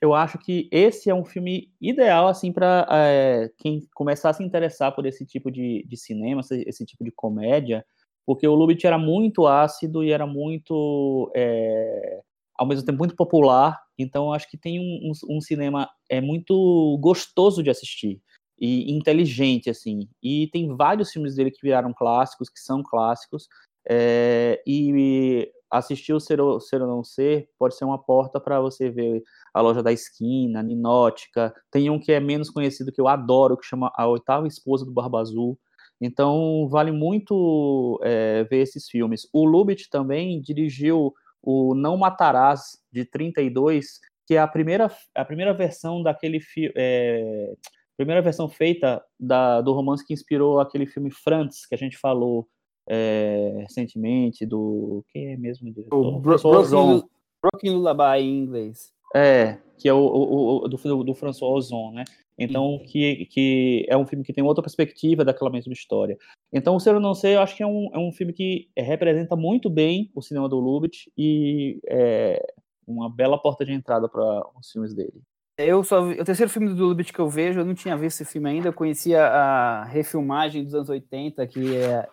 [0.00, 4.44] eu acho que esse é um filme ideal, assim, para é, quem começar a se
[4.44, 7.84] interessar por esse tipo de, de cinema, esse, esse tipo de comédia,
[8.24, 12.20] porque o Lubitsch era muito ácido e era muito, é,
[12.56, 13.80] ao mesmo tempo, muito popular.
[13.98, 18.20] Então, acho que tem um, um, um cinema é muito gostoso de assistir
[18.58, 20.08] e inteligente, assim.
[20.22, 23.48] E tem vários filmes dele que viraram clássicos, que são clássicos.
[23.86, 28.60] É, e assistir o Ser ou, Ser ou Não Ser pode ser uma porta para
[28.60, 31.52] você ver a loja da esquina, Ninótica.
[31.70, 34.92] Tem um que é menos conhecido que eu adoro, que chama A Oitava Esposa do
[34.92, 35.58] Barba Azul.
[36.00, 39.28] Então, vale muito é, ver esses filmes.
[39.32, 41.12] O Lubitsch também dirigiu
[41.44, 46.72] o Não Matarás, de 32, que é a primeira, a primeira versão daquele filme.
[46.76, 47.54] É,
[47.96, 52.48] primeira versão feita da, do romance que inspirou aquele filme Frantz, que a gente falou
[52.88, 55.04] é, recentemente, do.
[55.10, 55.96] Quem é mesmo o diretor?
[55.96, 57.02] O Bro Broken,
[57.42, 58.92] Broken Lullaby em inglês.
[59.14, 62.04] É, que é o, o, o do, do François Ozon, né?
[62.38, 66.18] Então, que, que é um filme que tem outra perspectiva daquela mesma história.
[66.52, 68.68] Então, o Ser ou Não Ser, eu acho que é um, é um filme que
[68.76, 72.44] representa muito bem o cinema do Lubitsch e é
[72.86, 75.22] uma bela porta de entrada para os filmes dele.
[75.56, 78.20] Eu só vi, o terceiro filme do Lubitsch que eu vejo, eu não tinha visto
[78.20, 82.08] esse filme ainda, eu conhecia a refilmagem dos anos 80, que é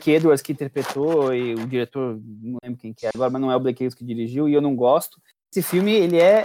[0.00, 3.52] que Edwards que interpretou e o diretor, não lembro quem que é agora, mas não
[3.52, 5.20] é o Blake Edwards que dirigiu e eu não gosto.
[5.50, 6.44] Esse filme, ele é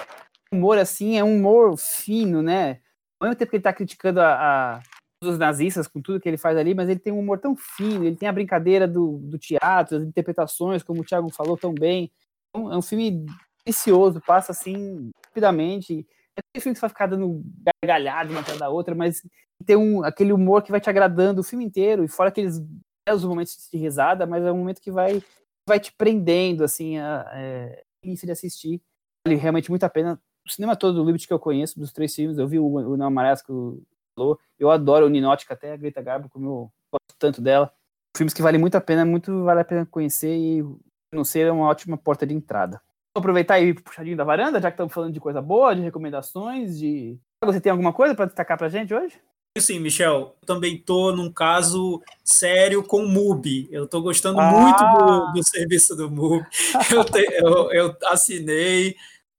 [0.54, 2.80] humor assim, é um humor fino, né?
[3.22, 4.82] Ao mesmo tempo que ele tá criticando a, a
[5.24, 8.04] os nazistas com tudo que ele faz ali, mas ele tem um humor tão fino,
[8.04, 12.12] ele tem a brincadeira do, do teatro, as interpretações, como o Thiago falou tão bem.
[12.56, 13.24] É um, é um filme
[13.64, 16.08] delicioso, passa assim rapidamente.
[16.36, 17.44] É um filme que você vai ficar dando
[17.84, 19.22] gargalhada uma atrás da outra, mas
[19.64, 22.60] tem um, aquele humor que vai te agradando o filme inteiro, e fora aqueles
[23.08, 25.22] belos momentos de risada, mas é um momento que vai,
[25.68, 28.82] vai te prendendo, assim, a, é, de assistir.
[29.26, 32.14] Vale realmente muito a pena o cinema todo do Liberty que eu conheço, dos três
[32.14, 33.82] filmes, eu vi o, o Não Amarasco
[34.16, 37.72] falou, eu adoro o Ninótica, até a Greta Garbo, como eu gosto tanto dela.
[38.16, 40.66] Filmes que valem muito a pena, muito vale a pena conhecer e
[41.14, 42.82] não ser é uma ótima porta de entrada.
[43.16, 45.76] Vou aproveitar e ir pro puxadinho da varanda, já que estamos falando de coisa boa,
[45.76, 47.18] de recomendações, de...
[47.44, 49.20] Você tem alguma coisa para destacar pra gente hoje?
[49.58, 53.68] Sim, Michel, eu também tô num caso sério com o MUBI.
[53.70, 54.50] Eu tô gostando ah.
[54.50, 56.46] muito do, do, serviço do MUBI.
[56.90, 58.96] Eu, te, eu, eu assinei,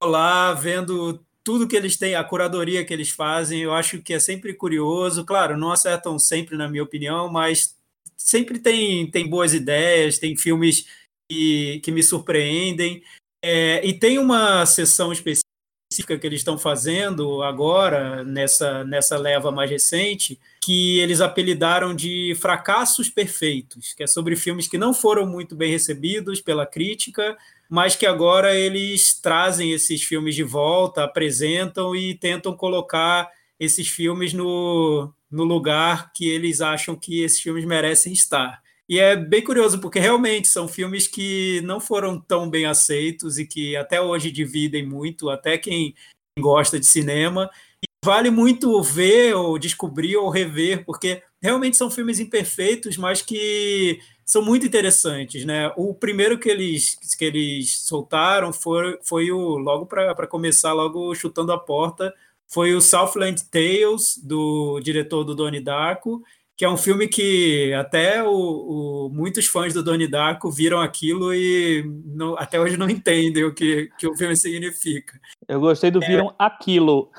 [0.07, 4.20] lá vendo tudo que eles têm, a curadoria que eles fazem, eu acho que é
[4.20, 5.24] sempre curioso.
[5.24, 7.76] Claro, não acertam sempre, na minha opinião, mas
[8.16, 10.86] sempre tem, tem boas ideias, tem filmes
[11.28, 13.03] que, que me surpreendem.
[13.44, 19.70] É, e tem uma sessão específica que eles estão fazendo agora, nessa, nessa leva mais
[19.70, 25.57] recente, que eles apelidaram de Fracassos Perfeitos, que é sobre filmes que não foram muito
[25.57, 27.36] bem recebidos pela crítica,
[27.73, 34.35] mas que agora eles trazem esses filmes de volta, apresentam e tentam colocar esses filmes
[34.35, 38.62] no, no lugar que eles acham que esses filmes merecem estar.
[38.87, 43.47] E é bem curioso, porque realmente são filmes que não foram tão bem aceitos e
[43.47, 45.95] que até hoje dividem muito, até quem
[46.39, 47.51] gosta de cinema.
[47.83, 53.99] E vale muito ver, ou descobrir, ou rever, porque realmente são filmes imperfeitos, mas que
[54.24, 55.72] são muito interessantes, né?
[55.76, 61.53] O primeiro que eles, que eles soltaram foi, foi o logo para começar, logo chutando
[61.53, 62.14] a porta,
[62.47, 66.22] foi o Southland Tales do diretor do Donnie Darko,
[66.57, 71.34] que é um filme que até o, o muitos fãs do Donnie Darko viram aquilo
[71.34, 75.18] e não, até hoje não entendem o que, que o filme significa.
[75.49, 77.11] Eu gostei do é, viram aquilo.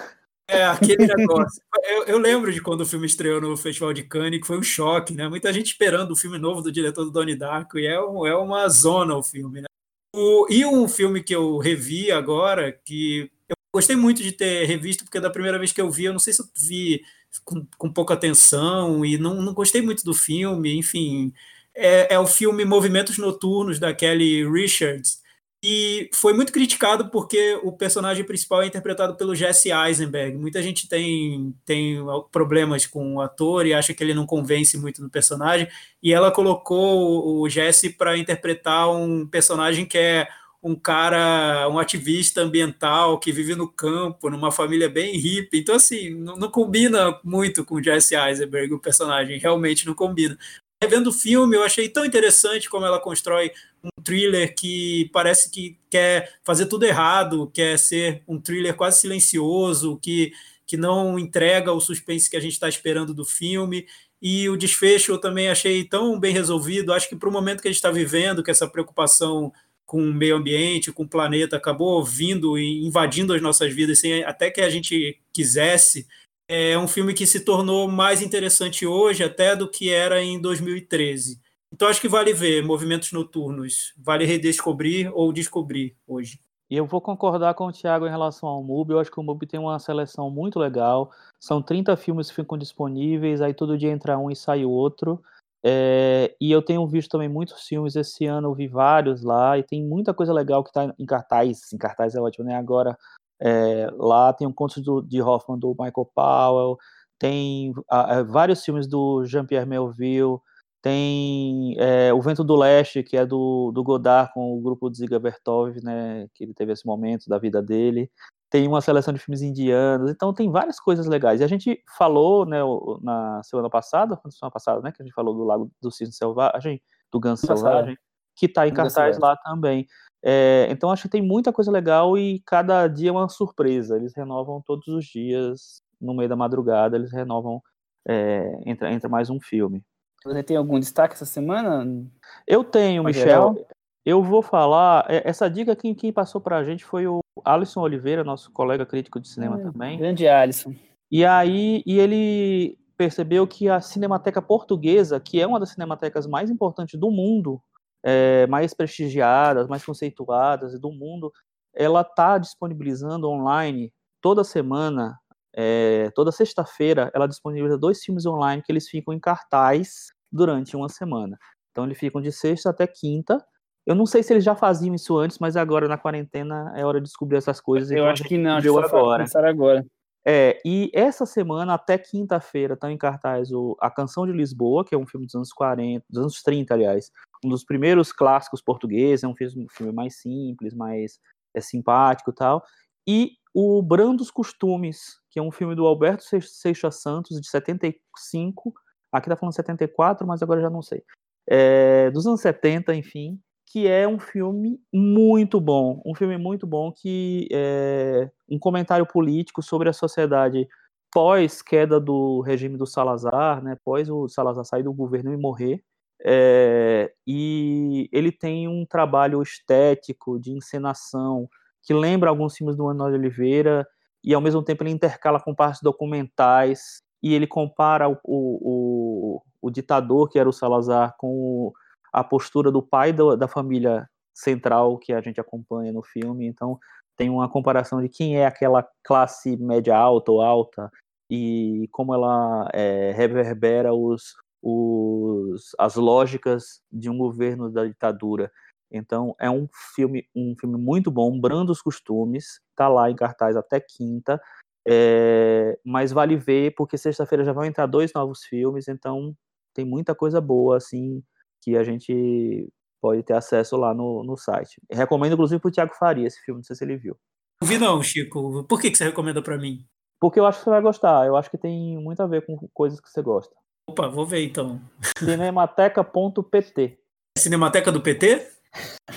[0.53, 1.61] É, aquele negócio.
[1.83, 4.63] Eu, eu, lembro de quando o filme estreou no Festival de Cannes, que foi um
[4.63, 5.27] choque, né?
[5.27, 8.35] Muita gente esperando o filme novo do diretor do Donnie Darko, e é, um, é
[8.35, 9.67] uma zona o filme, né?
[10.15, 15.03] O, e um filme que eu revi agora, que eu gostei muito de ter revisto,
[15.03, 17.01] porque da primeira vez que eu vi, eu não sei se eu vi
[17.43, 21.33] com, com pouca atenção, e não, não gostei muito do filme, enfim.
[21.75, 25.22] É, é o filme Movimentos Noturnos, da Kelly Richards,
[25.65, 30.37] e foi muito criticado porque o personagem principal é interpretado pelo Jesse Eisenberg.
[30.37, 31.99] Muita gente tem, tem
[32.33, 35.69] problemas com o ator e acha que ele não convence muito no personagem.
[36.01, 40.27] E ela colocou o Jesse para interpretar um personagem que é
[40.61, 45.59] um cara, um ativista ambiental que vive no campo, numa família bem hippie.
[45.59, 50.37] Então, assim, não, não combina muito com o Jesse Eisenberg, o personagem, realmente não combina.
[50.81, 53.51] Revendo o filme, eu achei tão interessante como ela constrói
[53.83, 59.99] um thriller que parece que quer fazer tudo errado, quer ser um thriller quase silencioso,
[60.01, 60.31] que,
[60.65, 63.85] que não entrega o suspense que a gente está esperando do filme.
[64.21, 66.93] E o desfecho eu também achei tão bem resolvido.
[66.93, 69.51] Acho que para o momento que a gente está vivendo, que essa preocupação
[69.85, 74.23] com o meio ambiente, com o planeta, acabou vindo e invadindo as nossas vidas sem
[74.23, 76.07] até que a gente quisesse.
[76.47, 81.42] É um filme que se tornou mais interessante hoje até do que era em 2013.
[81.73, 86.39] Então acho que vale ver movimentos noturnos, vale redescobrir ou descobrir hoje.
[86.69, 88.93] E eu vou concordar com o Thiago em relação ao MUBI.
[88.93, 91.11] Eu acho que o MUBI tem uma seleção muito legal.
[91.39, 95.19] São 30 filmes que ficam disponíveis, aí todo dia entra um e sai o outro.
[95.65, 99.63] É, e eu tenho visto também muitos filmes esse ano, eu vi vários lá, e
[99.63, 101.73] tem muita coisa legal que está em cartaz.
[101.73, 102.55] Em cartaz é ótimo, né?
[102.55, 102.97] Agora,
[103.41, 106.77] é, lá tem um conto do, de Hoffman do Michael Powell,
[107.17, 110.39] tem a, vários filmes do Jean-Pierre Melville,
[110.83, 114.97] tem é, O Vento do Leste, que é do, do Godard com o grupo de
[114.97, 116.27] Ziga Bertov, né?
[116.35, 118.11] Que ele teve esse momento da vida dele
[118.53, 121.41] tem uma seleção de filmes indianos, então tem várias coisas legais.
[121.41, 122.59] E a gente falou, né,
[123.01, 126.79] na semana passada, semana passada, né, que a gente falou do Lago do Cisne Selvagem,
[127.11, 127.97] do Ganso Selvagem,
[128.35, 129.87] que está em cartaz lá também.
[130.23, 133.95] É, então acho que tem muita coisa legal e cada dia é uma surpresa.
[133.95, 137.59] Eles renovam todos os dias, no meio da madrugada, eles renovam,
[138.07, 139.83] é, entra, entra mais um filme.
[140.23, 142.05] Você tem algum destaque essa semana?
[142.47, 143.67] Eu tenho, Michel.
[144.05, 145.05] Eu vou falar.
[145.09, 148.85] É, essa dica quem, quem passou para a gente foi o Alisson Oliveira, nosso colega
[148.85, 149.97] crítico de cinema é, também.
[149.97, 150.73] Grande Alisson.
[151.11, 156.49] E aí e ele percebeu que a Cinemateca Portuguesa, que é uma das cinematecas mais
[156.49, 157.61] importantes do mundo,
[158.03, 161.31] é, mais prestigiadas, mais conceituadas do mundo,
[161.73, 165.19] ela está disponibilizando online toda semana,
[165.55, 170.89] é, toda sexta-feira, ela disponibiliza dois filmes online que eles ficam em cartaz durante uma
[170.89, 171.37] semana.
[171.71, 173.37] Então eles ficam de sexta até quinta
[173.85, 177.01] eu não sei se eles já faziam isso antes, mas agora na quarentena é hora
[177.01, 177.91] de descobrir essas coisas.
[177.91, 179.23] Eu acho que não, acho que agora.
[179.23, 179.85] começar agora.
[180.25, 184.95] É, e essa semana, até quinta-feira, está em cartaz o A Canção de Lisboa, que
[184.95, 187.11] é um filme dos anos 40, dos anos 30, aliás.
[187.43, 191.19] Um dos primeiros clássicos portugueses, é um filme, um filme mais simples, mais
[191.53, 192.63] é, simpático e tal.
[193.05, 198.73] E o Brandos Costumes, que é um filme do Alberto Seixas Santos, de 75.
[199.13, 201.03] Aqui tá falando 74, mas agora já não sei.
[201.47, 203.39] É, dos anos 70, enfim
[203.73, 209.63] que é um filme muito bom, um filme muito bom que é um comentário político
[209.63, 210.67] sobre a sociedade
[211.11, 215.83] pós queda do regime do Salazar, né, pós o Salazar sair do governo e morrer,
[216.23, 221.49] é, e ele tem um trabalho estético de encenação
[221.81, 223.87] que lembra alguns filmes do Manuel Oliveira
[224.23, 229.71] e ao mesmo tempo ele intercala com partes documentais e ele compara o, o, o,
[229.71, 231.71] ditador que era o Salazar com
[232.11, 236.45] a postura do pai do, da família central que a gente acompanha no filme.
[236.45, 236.77] Então,
[237.15, 240.91] tem uma comparação de quem é aquela classe média alta ou alta
[241.29, 248.51] e como ela é, reverbera os, os, as lógicas de um governo da ditadura.
[248.91, 253.79] Então, é um filme, um filme muito bom, Brandos Costumes, está lá em cartaz até
[253.79, 254.39] quinta,
[254.87, 259.35] é, mas vale ver, porque sexta-feira já vão entrar dois novos filmes, então
[259.73, 261.23] tem muita coisa boa, assim,
[261.61, 262.69] que a gente
[263.01, 264.81] pode ter acesso lá no, no site.
[264.91, 267.17] Recomendo, inclusive, para o Thiago Faria esse filme, não sei se ele viu.
[267.61, 268.63] Não vi não, Chico.
[268.65, 269.85] Por que, que você recomenda para mim?
[270.19, 271.25] Porque eu acho que você vai gostar.
[271.25, 273.53] Eu acho que tem muito a ver com coisas que você gosta.
[273.89, 274.81] Opa, vou ver então.
[275.17, 276.97] Cinemateca.pt
[277.37, 278.52] Cinemateca do PT?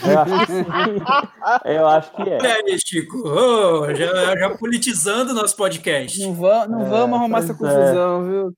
[0.05, 0.53] Eu acho que.
[1.69, 2.37] Eu acho que é.
[2.37, 3.23] Olha aí, Chico.
[3.27, 6.21] Oh, já, já politizando nosso podcast.
[6.21, 8.29] Não, vamos, não é, vamos arrumar essa confusão, é.
[8.29, 8.55] viu?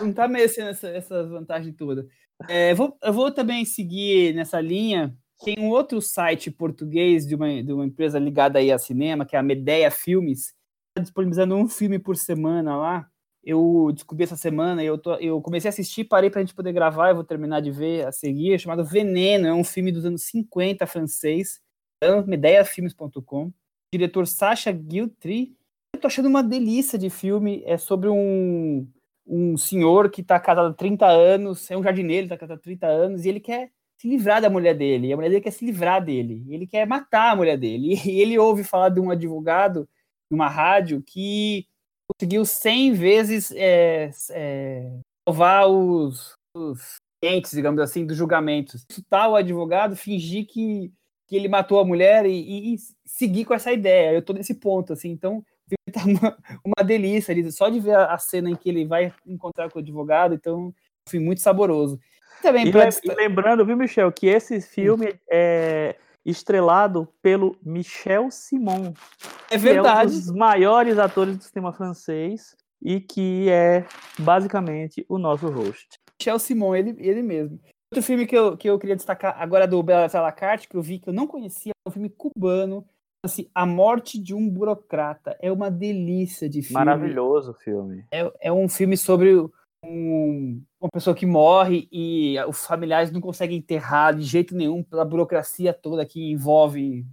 [0.00, 2.06] Não tá merecendo essa, essa vantagem toda.
[2.48, 5.14] É, vou, eu vou também seguir nessa linha.
[5.44, 9.34] Tem um outro site português de uma, de uma empresa ligada aí a cinema, que
[9.34, 10.54] é a Medeia Filmes,
[10.90, 13.06] está disponibilizando um filme por semana lá.
[13.44, 16.72] Eu descobri essa semana, eu, tô, eu comecei a assistir, parei para a gente poder
[16.72, 20.04] gravar, eu vou terminar de ver a seguir, é chamado Veneno, é um filme dos
[20.04, 21.60] anos 50 francês,
[22.26, 23.52] medeiafilmes.com.
[23.92, 25.56] Diretor Sacha Guiltry.
[25.94, 28.86] Eu tô achando uma delícia de filme, é sobre um
[29.26, 32.86] um senhor que está casado há 30 anos, é um jardineiro, está casado há 30
[32.86, 35.64] anos, e ele quer se livrar da mulher dele, e a mulher dele quer se
[35.64, 37.94] livrar dele, ele quer matar a mulher dele.
[38.04, 39.88] E ele ouve falar de um advogado
[40.30, 41.66] numa rádio que
[42.22, 48.86] conseguiu 100 vezes é, é, salvar os, os clientes, digamos assim, dos julgamentos.
[49.10, 50.92] Tal advogado fingir que,
[51.26, 54.12] que ele matou a mulher e, e, seguir com essa ideia.
[54.12, 55.44] Eu estou nesse ponto, assim, então
[55.92, 59.12] tá uma, uma delícia ali, só de ver a, a, cena em que ele vai
[59.26, 60.72] encontrar com o advogado, então
[61.08, 61.98] foi muito saboroso.
[62.40, 68.92] Também e, e lembrando, viu, Michel, que esse filme é estrelado pelo Michel Simon.
[69.50, 70.12] É verdade.
[70.12, 73.86] É um dos maiores atores do cinema francês e que é
[74.18, 75.98] basicamente o nosso host.
[76.18, 77.60] Michel Simon, ele, ele mesmo.
[77.92, 80.98] Outro filme que eu, que eu queria destacar agora do Bela Salacarte, que eu vi
[80.98, 82.86] que eu não conhecia, é um filme cubano,
[83.22, 85.36] assim, A Morte de um Burocrata.
[85.40, 86.84] É uma delícia de filme.
[86.84, 88.06] Maravilhoso filme.
[88.10, 89.46] É, é um filme sobre
[89.84, 95.04] um, uma pessoa que morre e os familiares não conseguem enterrar de jeito nenhum pela
[95.04, 97.04] burocracia toda que envolve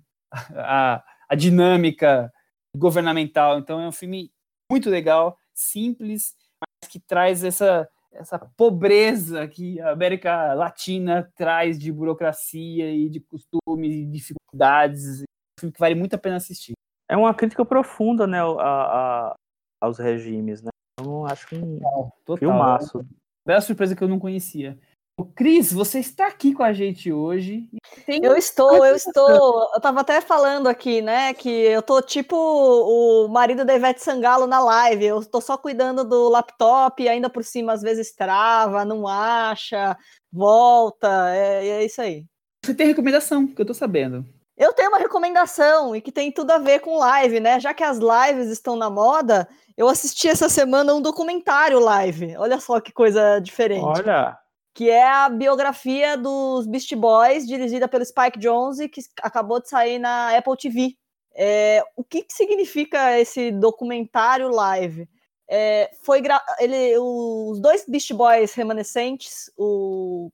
[0.56, 2.32] a, a dinâmica
[2.76, 3.58] governamental.
[3.58, 4.32] Então é um filme
[4.72, 11.92] muito legal, simples, mas que traz essa essa pobreza que a América Latina traz de
[11.92, 15.22] burocracia e de costumes e dificuldades.
[15.22, 16.74] Um filme que vale muito a pena assistir.
[17.08, 19.36] É uma crítica profunda, né, a, a
[19.82, 20.70] aos regimes, né?
[21.00, 21.80] Eu acho que um
[22.26, 23.06] total, filmaço.
[23.46, 24.78] Bela surpresa que eu não conhecia.
[25.20, 27.68] O Cris, você está aqui com a gente hoje.
[28.08, 29.70] eu estou, eu estou.
[29.74, 34.48] Eu tava até falando aqui, né, que eu tô tipo o marido da Ivete Sangalo
[34.48, 35.06] na live.
[35.06, 39.98] Eu tô só cuidando do laptop, e ainda por cima às vezes trava, não acha,
[40.32, 41.36] volta.
[41.36, 42.26] É, é isso aí.
[42.64, 44.26] Você tem recomendação, que eu tô sabendo.
[44.56, 47.60] Eu tenho uma recomendação e que tem tudo a ver com live, né?
[47.60, 49.48] Já que as lives estão na moda,
[49.80, 52.36] eu assisti essa semana um documentário live.
[52.36, 53.86] Olha só que coisa diferente.
[53.86, 54.38] Olha.
[54.74, 59.98] Que é a biografia dos Beast Boys, dirigida pelo Spike Jonze, que acabou de sair
[59.98, 60.98] na Apple TV.
[61.34, 65.08] É, o que, que significa esse documentário live?
[65.50, 66.22] É, foi
[66.60, 69.50] ele, os dois Beast Boys remanescentes,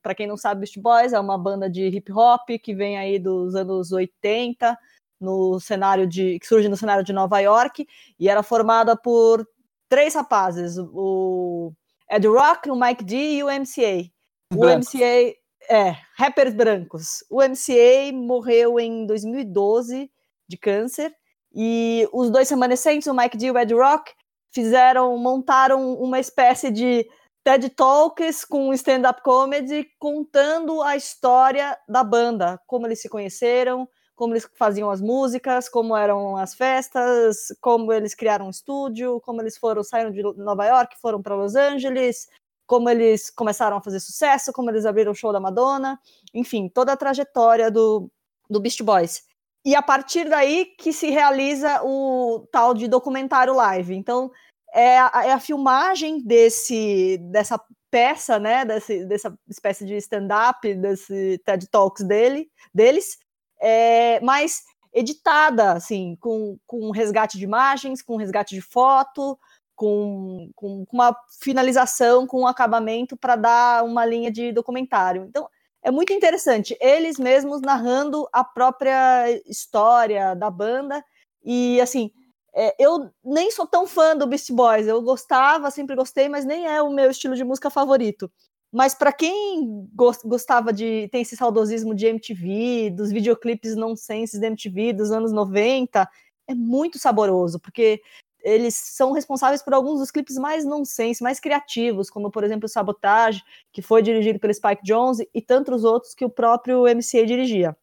[0.02, 3.20] para quem não sabe, Beast Boys é uma banda de hip hop que vem aí
[3.20, 4.76] dos anos 80,
[5.20, 7.86] no cenário de que surge no cenário de Nova York
[8.18, 9.46] e era formada por
[9.88, 11.72] três rapazes, o
[12.10, 14.10] Ed Rock, o Mike D e o MCA.
[14.54, 15.34] O MCA
[15.68, 17.24] é rappers brancos.
[17.30, 20.10] O MCA morreu em 2012
[20.48, 21.14] de câncer
[21.52, 24.12] e os dois remanescentes, o Mike D e o Ed Rock,
[24.52, 27.06] fizeram, montaram uma espécie de
[27.42, 34.32] TED Talks com stand-up comedy contando a história da banda, como eles se conheceram, como
[34.32, 39.58] eles faziam as músicas, como eram as festas, como eles criaram um estúdio, como eles
[39.58, 42.26] foram saíram de Nova York, foram para Los Angeles,
[42.66, 46.00] como eles começaram a fazer sucesso, como eles abriram o show da Madonna,
[46.34, 48.10] enfim, toda a trajetória do,
[48.48, 49.22] do Beast Boys.
[49.64, 53.94] E a partir daí que se realiza o tal de documentário live.
[53.94, 54.30] Então,
[54.72, 57.60] é a, é a filmagem desse, dessa
[57.90, 63.18] peça, né, desse, dessa espécie de stand-up, desse TED Talks dele, deles,
[63.60, 69.38] é, mas editada, assim, com, com resgate de imagens, com resgate de foto,
[69.74, 75.24] com, com, com uma finalização, com um acabamento para dar uma linha de documentário.
[75.24, 75.48] Então,
[75.82, 76.76] é muito interessante.
[76.80, 81.04] Eles mesmos narrando a própria história da banda.
[81.44, 82.10] E, assim,
[82.54, 84.88] é, eu nem sou tão fã do Beast Boys.
[84.88, 88.32] Eu gostava, sempre gostei, mas nem é o meu estilo de música favorito.
[88.72, 89.88] Mas para quem
[90.24, 91.08] gostava de.
[91.10, 96.08] tem esse saudosismo de MTV, dos videoclipes nonsenses da MTV dos anos 90,
[96.48, 98.00] é muito saboroso, porque
[98.42, 102.68] eles são responsáveis por alguns dos clipes mais nonsense, mais criativos, como por exemplo o
[102.68, 103.42] Sabotage,
[103.72, 107.76] que foi dirigido pelo Spike Jonze, e tantos outros que o próprio MCA dirigia.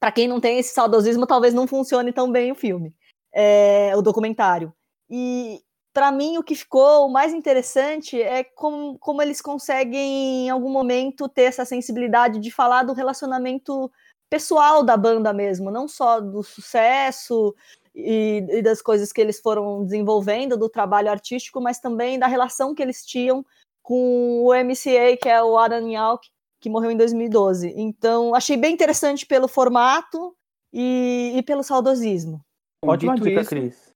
[0.00, 2.92] Para quem não tem esse saudosismo, talvez não funcione tão bem o filme,
[3.32, 4.74] é, o documentário.
[5.08, 5.62] E
[5.92, 11.28] para mim o que ficou mais interessante é como, como eles conseguem em algum momento
[11.28, 13.90] ter essa sensibilidade de falar do relacionamento
[14.30, 17.54] pessoal da banda mesmo, não só do sucesso
[17.94, 22.74] e, e, das coisas que eles foram desenvolvendo, do trabalho artístico, mas também da relação
[22.74, 23.44] que eles tinham
[23.82, 27.74] com o MCA, que é o Adam Yauch, que morreu em 2012.
[27.76, 30.34] Então, achei bem interessante pelo formato
[30.72, 32.40] e, e pelo saudosismo.
[32.82, 33.91] Ótima dica, Cris.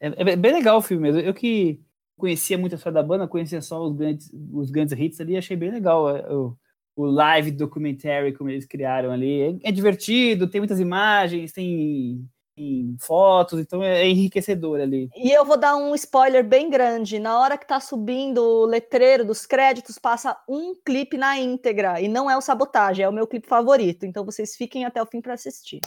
[0.00, 1.20] É, é, é, bem legal o filme mesmo.
[1.20, 1.80] Eu que
[2.16, 5.56] conhecia muito a história da banda, conhecia só os grandes, os grandes hits ali, achei
[5.56, 6.56] bem legal é, o,
[6.96, 9.60] o live documentary como eles criaram ali.
[9.64, 12.28] É, é divertido, tem muitas imagens, tem
[12.60, 15.08] em fotos, então é enriquecedor ali.
[15.16, 17.18] E eu vou dar um spoiler bem grande.
[17.18, 22.00] Na hora que tá subindo o letreiro dos créditos, passa um clipe na íntegra.
[22.00, 24.04] E não é o Sabotagem, é o meu clipe favorito.
[24.04, 25.80] Então vocês fiquem até o fim para assistir.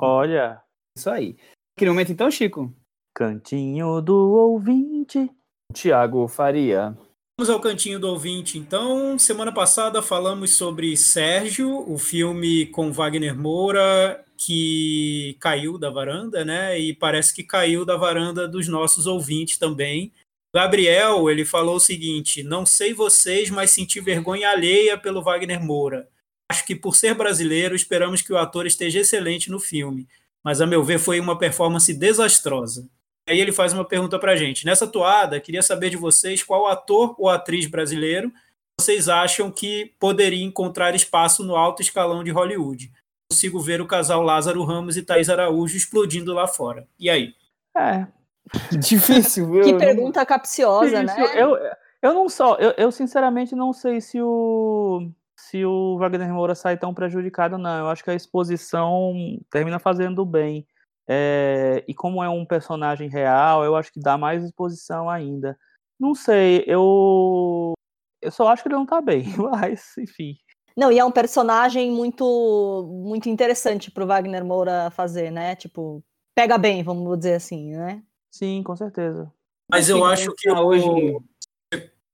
[0.00, 0.60] Olha.
[0.96, 1.36] Isso aí.
[1.76, 2.74] Que momento então, Chico?
[3.16, 5.30] Cantinho do ouvinte.
[5.72, 6.94] Tiago Faria.
[7.40, 9.18] Vamos ao cantinho do ouvinte, então.
[9.18, 16.78] Semana passada falamos sobre Sérgio, o filme com Wagner Moura, que caiu da varanda, né?
[16.78, 20.12] E parece que caiu da varanda dos nossos ouvintes também.
[20.54, 26.06] Gabriel, ele falou o seguinte: não sei vocês, mas senti vergonha alheia pelo Wagner Moura.
[26.52, 30.06] Acho que por ser brasileiro, esperamos que o ator esteja excelente no filme,
[30.44, 32.86] mas a meu ver foi uma performance desastrosa.
[33.28, 34.64] Aí ele faz uma pergunta para a gente.
[34.64, 38.32] Nessa toada, queria saber de vocês qual ator ou atriz brasileiro
[38.78, 42.92] vocês acham que poderia encontrar espaço no alto escalão de Hollywood.
[43.30, 46.86] Consigo ver o casal Lázaro Ramos e Thaís Araújo explodindo lá fora.
[46.98, 47.34] E aí?
[47.76, 48.06] É.
[48.78, 49.64] Difícil, viu?
[49.64, 51.16] Que pergunta capciosa, né?
[51.34, 51.56] Eu,
[52.02, 56.76] eu não só, eu, eu sinceramente não sei se o se o Wagner Moura sai
[56.76, 57.78] tão prejudicado, não.
[57.78, 59.14] Eu acho que a exposição
[59.50, 60.66] termina fazendo bem.
[61.08, 65.56] É, e como é um personagem real, eu acho que dá mais exposição ainda.
[65.98, 67.74] Não sei, eu
[68.20, 70.36] Eu só acho que ele não tá bem, mas, enfim.
[70.76, 75.56] Não, e é um personagem muito muito interessante pro Wagner Moura fazer, né?
[75.56, 76.04] Tipo,
[76.34, 78.02] pega bem, vamos dizer assim, né?
[78.30, 79.32] Sim, com certeza.
[79.70, 81.16] Mas eu acho que hoje.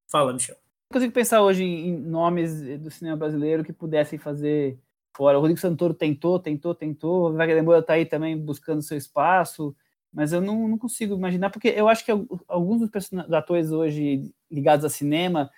[0.09, 0.55] Fala, Michel.
[0.55, 4.79] Eu consigo pensar hoje em nomes do cinema brasileiro que pudessem fazer
[5.15, 5.39] fora.
[5.39, 7.31] O Rodrigo Santoro tentou, tentou, tentou.
[7.31, 9.75] O Wagner Moura tá aí também buscando seu espaço.
[10.13, 12.13] Mas eu não, não consigo imaginar, porque eu acho que
[12.47, 12.91] alguns dos
[13.33, 15.51] atores hoje ligados a cinema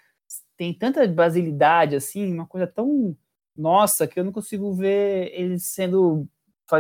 [0.57, 3.17] tem tanta brasilidade, assim, uma coisa tão
[3.57, 6.29] nossa, que eu não consigo ver eles sendo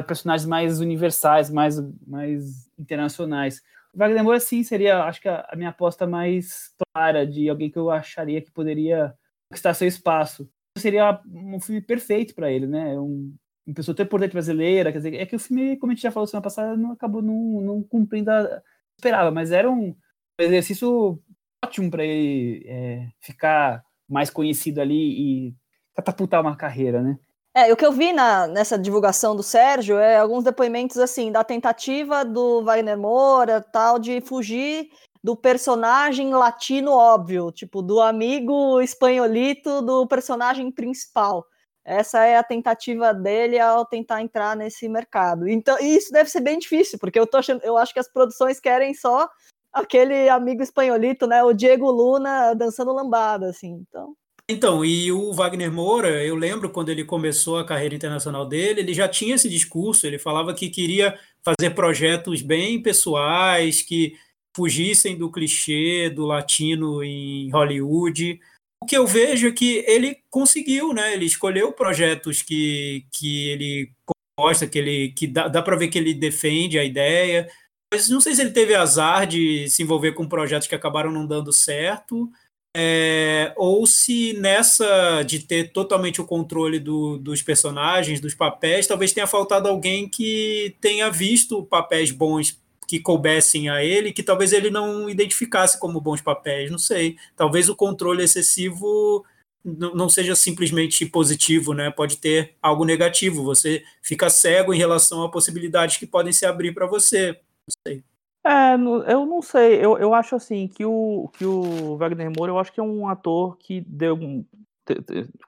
[0.06, 3.62] personagens mais universais, mais, mais internacionais.
[3.92, 7.70] O Wagner Moura, sim, seria, acho que a, a minha aposta mais clara de alguém
[7.70, 9.14] que eu acharia que poderia
[9.48, 10.48] conquistar seu espaço.
[10.76, 12.98] Seria um filme perfeito para ele, né?
[12.98, 13.34] Um,
[13.66, 16.10] uma pessoa tão importante brasileira, quer dizer, é que o filme, como a gente já
[16.10, 18.62] falou semana passada, não acabou não, não cumprindo a
[18.96, 19.94] esperava, mas era um
[20.38, 21.20] exercício
[21.64, 25.54] ótimo para ele é, ficar mais conhecido ali e
[25.94, 27.18] catapultar uma carreira, né?
[27.56, 31.44] É, o que eu vi na, nessa divulgação do Sérgio é alguns depoimentos assim da
[31.44, 34.88] tentativa do Wagner Moura tal de fugir
[35.24, 41.46] do personagem latino óbvio, tipo do amigo espanholito do personagem principal.
[41.82, 45.48] Essa é a tentativa dele ao tentar entrar nesse mercado.
[45.48, 48.60] Então, isso deve ser bem difícil, porque eu tô achando, eu acho que as produções
[48.60, 49.26] querem só
[49.72, 51.42] aquele amigo espanholito, né?
[51.42, 53.82] O Diego Luna dançando lambada, assim.
[53.88, 54.14] Então.
[54.46, 58.92] Então, e o Wagner Moura, eu lembro quando ele começou a carreira internacional dele, ele
[58.92, 64.12] já tinha esse discurso, ele falava que queria fazer projetos bem pessoais, que
[64.54, 68.40] fugissem do clichê do latino em Hollywood.
[68.82, 71.12] O que eu vejo é que ele conseguiu, né?
[71.14, 73.92] Ele escolheu projetos que, que ele
[74.38, 77.48] gosta, que ele que dá, dá para ver que ele defende a ideia,
[77.92, 81.26] mas não sei se ele teve azar de se envolver com projetos que acabaram não
[81.26, 82.30] dando certo,
[82.76, 89.12] é, ou se nessa de ter totalmente o controle do, dos personagens, dos papéis, talvez
[89.12, 94.70] tenha faltado alguém que tenha visto papéis bons que coubessem a ele, que talvez ele
[94.70, 97.16] não identificasse como bons papéis, não sei.
[97.36, 99.24] Talvez o controle excessivo
[99.64, 101.90] não seja simplesmente positivo, né?
[101.90, 103.42] Pode ter algo negativo.
[103.44, 107.40] Você fica cego em relação a possibilidades que podem se abrir para você
[107.86, 108.04] sei.
[108.46, 109.82] É, eu não sei.
[109.82, 113.08] Eu, eu acho assim que o, que o Wagner Moura, eu acho que é um
[113.08, 114.44] ator que deu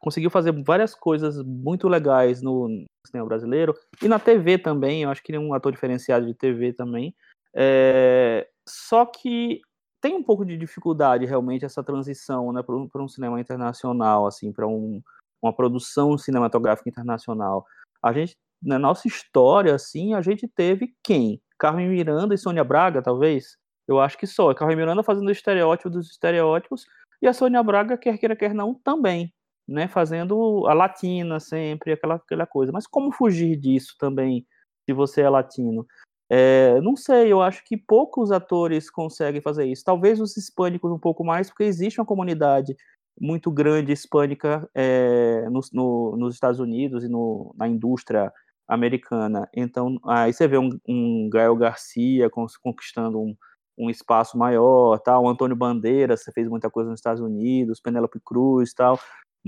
[0.00, 5.02] conseguiu fazer várias coisas muito legais no cinema brasileiro e na TV também.
[5.02, 7.14] Eu acho que ele é um ator diferenciado de TV também.
[7.56, 9.62] É, só que
[10.00, 14.52] tem um pouco de dificuldade realmente essa transição, né, para um, um, cinema internacional, assim,
[14.52, 15.02] para um,
[15.42, 17.64] uma produção cinematográfica internacional.
[18.02, 21.40] A gente na nossa história, assim, a gente teve quem?
[21.58, 23.56] Carmen Miranda e Sônia Braga, talvez?
[23.86, 24.52] Eu acho que só.
[24.54, 26.86] Carmen Miranda fazendo o estereótipo dos estereótipos
[27.22, 29.32] e a Sônia Braga, quer queira, quer não, também,
[29.68, 29.88] né?
[29.88, 32.72] Fazendo a latina sempre, aquela, aquela coisa.
[32.72, 34.46] Mas como fugir disso também,
[34.84, 35.86] se você é latino?
[36.28, 39.84] É, não sei, eu acho que poucos atores conseguem fazer isso.
[39.84, 42.76] Talvez os hispânicos um pouco mais, porque existe uma comunidade
[43.20, 48.32] muito grande hispânica é, no, no, nos Estados Unidos e no, na indústria
[48.68, 49.48] americana.
[49.54, 52.28] Então, aí você vê um, um Gael Garcia
[52.60, 53.34] conquistando um,
[53.78, 58.18] um espaço maior, tal, o Antônio Bandeira, você fez muita coisa nos Estados Unidos, Penélope
[58.24, 58.98] Cruz, tal,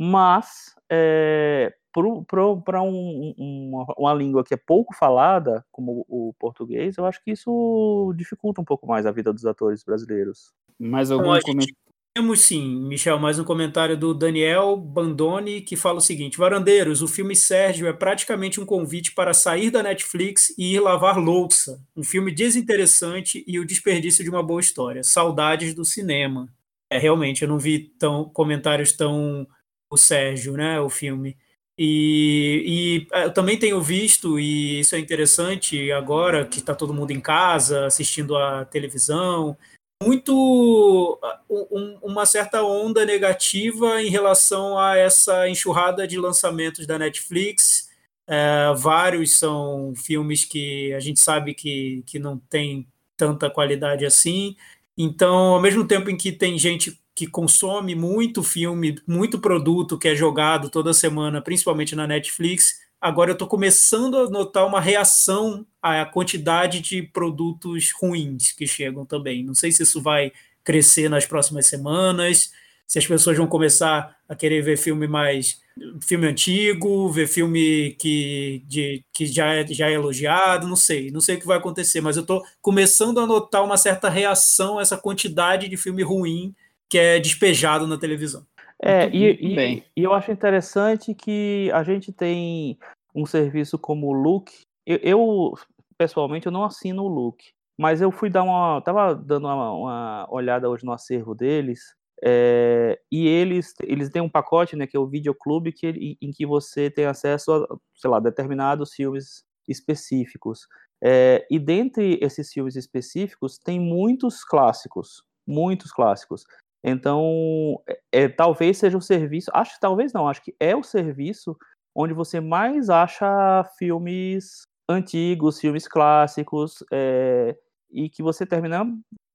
[0.01, 7.05] mas é, para um, uma, uma, língua que é pouco falada, como o português, eu
[7.05, 10.53] acho que isso dificulta um pouco mais a vida dos atores brasileiros.
[10.78, 11.76] Mais algum comentário?
[12.14, 17.09] Temos sim, Michel, mais um comentário do Daniel Bandoni que fala o seguinte: Varandeiros, o
[17.09, 21.81] filme Sérgio é praticamente um convite para sair da Netflix e ir lavar louça.
[21.97, 25.02] Um filme desinteressante e o desperdício de uma boa história.
[25.02, 26.48] Saudades do cinema.
[26.90, 29.47] É, realmente, eu não vi tão, comentários tão.
[29.90, 30.81] O Sérgio, né?
[30.81, 31.36] O filme.
[31.78, 37.12] E, e, eu também tenho visto, e isso é interessante agora que está todo mundo
[37.12, 39.56] em casa assistindo a televisão,
[40.02, 47.89] muito um, uma certa onda negativa em relação a essa enxurrada de lançamentos da Netflix.
[48.27, 52.86] É, vários são filmes que a gente sabe que, que não tem
[53.16, 54.56] tanta qualidade assim.
[54.97, 60.07] Então, ao mesmo tempo em que tem gente que consome muito filme, muito produto que
[60.07, 65.66] é jogado toda semana, principalmente na Netflix, agora eu estou começando a notar uma reação
[65.82, 69.43] à quantidade de produtos ruins que chegam também.
[69.43, 70.31] Não sei se isso vai
[70.62, 72.53] crescer nas próximas semanas,
[72.86, 75.61] se as pessoas vão começar a querer ver filme mais
[76.01, 81.20] filme antigo, ver filme que, de, que já, é, já é elogiado, não sei, não
[81.20, 84.82] sei o que vai acontecer, mas eu estou começando a notar uma certa reação a
[84.82, 86.55] essa quantidade de filme ruim
[86.89, 88.47] que é despejado na televisão.
[88.81, 89.85] É, Muito- e, muito e- bem.
[89.97, 92.78] e eu acho interessante que a gente tem
[93.15, 94.51] um serviço como o Look.
[94.86, 95.55] Eu, eu,
[95.98, 97.43] pessoalmente, eu não assino o Look,
[97.78, 98.81] mas eu fui dar uma.
[98.82, 101.97] Tava dando uma, uma olhada hoje no acervo deles.
[102.20, 106.32] é, e eles, eles têm um pacote, né, que é o Videoclube, que ele- em
[106.32, 110.66] que você tem acesso a, sei lá, determinados filmes específicos.
[111.01, 116.44] É, e dentre esses filmes específicos, tem muitos clássicos, muitos clássicos.
[116.82, 120.82] Então, é, é, talvez seja o serviço, acho que talvez não, acho que é o
[120.82, 121.56] serviço
[121.94, 127.56] onde você mais acha filmes antigos, filmes clássicos, é,
[127.90, 128.84] e que você termina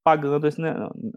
[0.03, 0.73] pagando esse, né,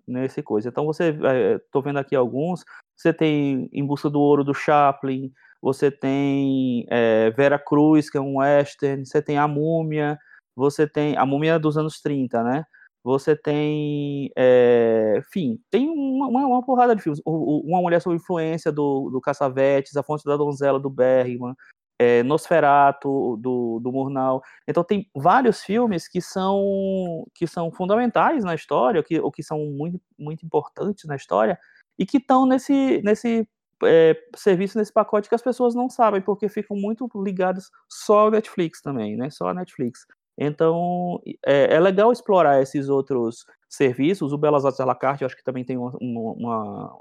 [0.06, 0.68] nesse coisa.
[0.68, 1.16] Então, você,
[1.56, 2.64] estou vendo aqui alguns,
[2.96, 8.20] você tem Em Busca do Ouro do Chaplin, você tem é, Vera Cruz, que é
[8.20, 10.18] um western, você tem A Múmia,
[10.54, 12.64] você tem a Múmia dos anos 30, né?
[13.06, 17.20] Você tem, é, enfim, tem uma, uma, uma porrada de filmes.
[17.24, 21.54] O- o- Uma Mulher sob Influência do, do Cassavetes, A Fonte da Donzela do Bergman,
[21.98, 24.42] é, Nosferato do, do Murnau.
[24.68, 29.58] Então tem vários filmes que são que são fundamentais na história, que, ou que são
[29.66, 31.58] muito, muito importantes na história,
[31.98, 33.48] e que estão nesse, nesse
[33.84, 38.30] é, serviço, nesse pacote que as pessoas não sabem, porque ficam muito ligadas só ao
[38.30, 39.30] Netflix também, né?
[39.30, 40.00] Só a Netflix.
[40.38, 44.32] Então, é, é legal explorar esses outros serviços.
[44.32, 47.00] O Belas Artes à la carte, eu acho que também tem uma, uma-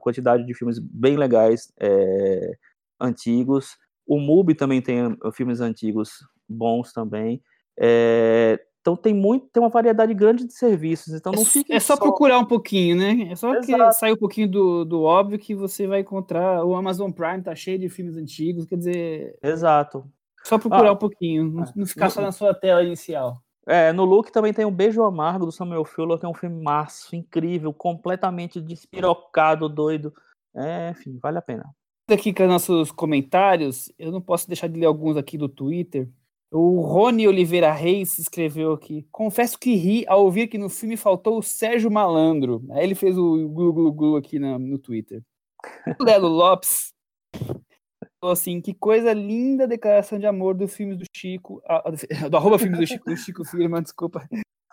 [0.00, 2.56] quantidade de filmes bem legais, é,
[3.00, 3.76] antigos.
[4.06, 6.10] O MUBI também tem uh, filmes antigos
[6.48, 7.42] bons também.
[7.78, 11.14] É, então, tem muito, tem uma variedade grande de serviços.
[11.14, 13.32] Então, não É, fique é só, procurar um pouquinho, né?
[13.32, 16.62] É só que sair um pouquinho do, do óbvio que você vai encontrar.
[16.64, 20.04] O Amazon Prime tá cheio de filmes antigos, quer dizer, Exato.
[20.44, 21.72] Só procurar Ah, um pouquinho, não, é.
[21.74, 23.40] não ficar só na sua tela inicial.
[23.66, 26.62] É, no Look também tem o Beijo Amargo do Samuel Fuller, que é um filme
[26.62, 30.12] maço, incrível, completamente despirocado, doido.
[30.54, 31.64] É, enfim, vale a pena.
[32.10, 36.08] Aqui com os nossos comentários, eu não posso deixar de ler alguns aqui do Twitter.
[36.52, 41.38] O Rony Oliveira Reis escreveu aqui: Confesso que ri ao ouvir que no filme faltou
[41.38, 42.62] o Sérgio Malandro.
[42.72, 45.22] Aí ele fez o glu glu glu aqui na- no Twitter.
[46.00, 46.92] O Lelo Lopes
[48.32, 51.62] assim: que coisa linda a declaração de amor dos filmes do Chico.
[51.66, 51.82] ah,
[52.30, 54.26] do arroba filmes do Chico, do Chico Firman, desculpa.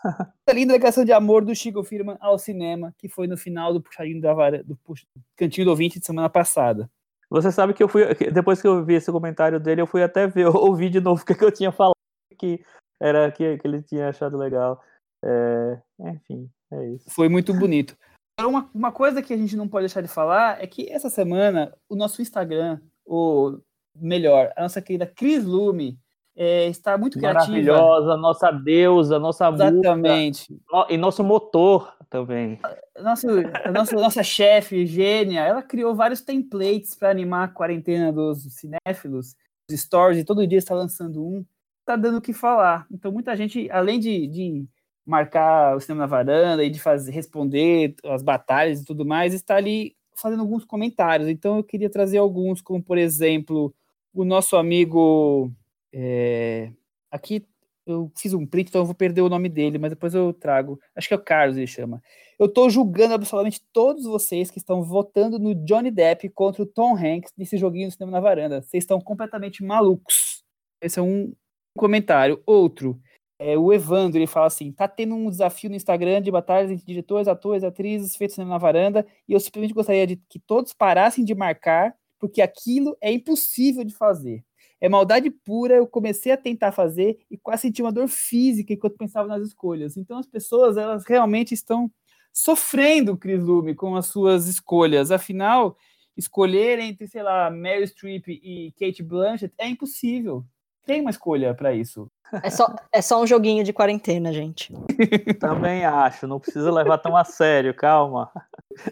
[0.04, 3.74] Coisa linda a declaração de amor do Chico Firman ao cinema, que foi no final
[3.74, 5.06] do puxadinho da vara, do puxa-
[5.38, 6.90] cantinho do ouvinte de semana passada.
[7.30, 10.28] Você sabe que eu fui, depois que eu vi esse comentário dele, eu fui até
[10.28, 11.96] ver, ouvir de novo o que, que eu tinha falado,
[12.38, 12.64] que
[13.00, 14.84] era que, que ele tinha achado legal.
[15.24, 17.10] É, enfim, é isso.
[17.10, 17.96] Foi muito bonito.
[18.40, 21.74] Uma, uma coisa que a gente não pode deixar de falar é que essa semana
[21.88, 22.82] o nosso Instagram,
[23.12, 23.62] ou
[23.94, 26.00] melhor, a nossa querida Cris Lume,
[26.34, 27.46] é, está muito criativa.
[27.46, 30.58] Maravilhosa, nossa deusa, nossa Exatamente.
[30.90, 32.58] e nosso motor também.
[32.98, 33.28] Nosso,
[33.74, 39.36] nossa, nossa chefe, gênia, ela criou vários templates para animar a quarentena dos cinéfilos,
[39.70, 41.46] os stories, e todo dia está lançando um.
[41.82, 42.86] Está dando o que falar.
[42.90, 44.66] Então, muita gente, além de, de
[45.06, 49.58] marcar o cinema na varanda e de fazer, responder as batalhas e tudo mais, está
[49.58, 51.30] ali fazendo alguns comentários.
[51.30, 53.74] Então, eu queria trazer alguns, como, por exemplo,
[54.14, 55.52] o nosso amigo.
[55.94, 56.72] é,
[57.12, 57.46] aqui
[57.86, 60.80] eu fiz um print, então eu vou perder o nome dele, mas depois eu trago.
[60.96, 62.02] Acho que é o Carlos, ele chama.
[62.40, 66.96] Eu estou julgando absolutamente todos vocês que estão votando no Johnny Depp contra o Tom
[66.96, 68.62] Hanks nesse joguinho do cinema na varanda.
[68.62, 70.44] Vocês estão completamente malucos.
[70.82, 71.34] Esse é um
[71.76, 72.42] comentário.
[72.46, 73.00] Outro,
[73.44, 76.86] é, o Evandro, ele fala assim: tá tendo um desafio no Instagram de batalhas entre
[76.86, 81.34] diretores, atores, atrizes feitos na varanda, e eu simplesmente gostaria de que todos parassem de
[81.34, 84.46] marcar, porque aquilo é impossível de fazer.
[84.80, 88.96] É maldade pura, eu comecei a tentar fazer e quase senti uma dor física enquanto
[88.98, 89.98] pensava nas escolhas.
[89.98, 91.92] Então as pessoas, elas realmente estão
[92.32, 95.10] sofrendo, Cris Lume, com as suas escolhas.
[95.12, 95.76] Afinal,
[96.16, 100.46] escolher entre, sei lá, Meryl Streep e Kate Blanchett é impossível.
[100.86, 102.10] Tem uma escolha para isso.
[102.44, 104.74] É só, é só um joguinho de quarentena, gente.
[105.40, 108.32] Também acho, não precisa levar tão a sério, calma.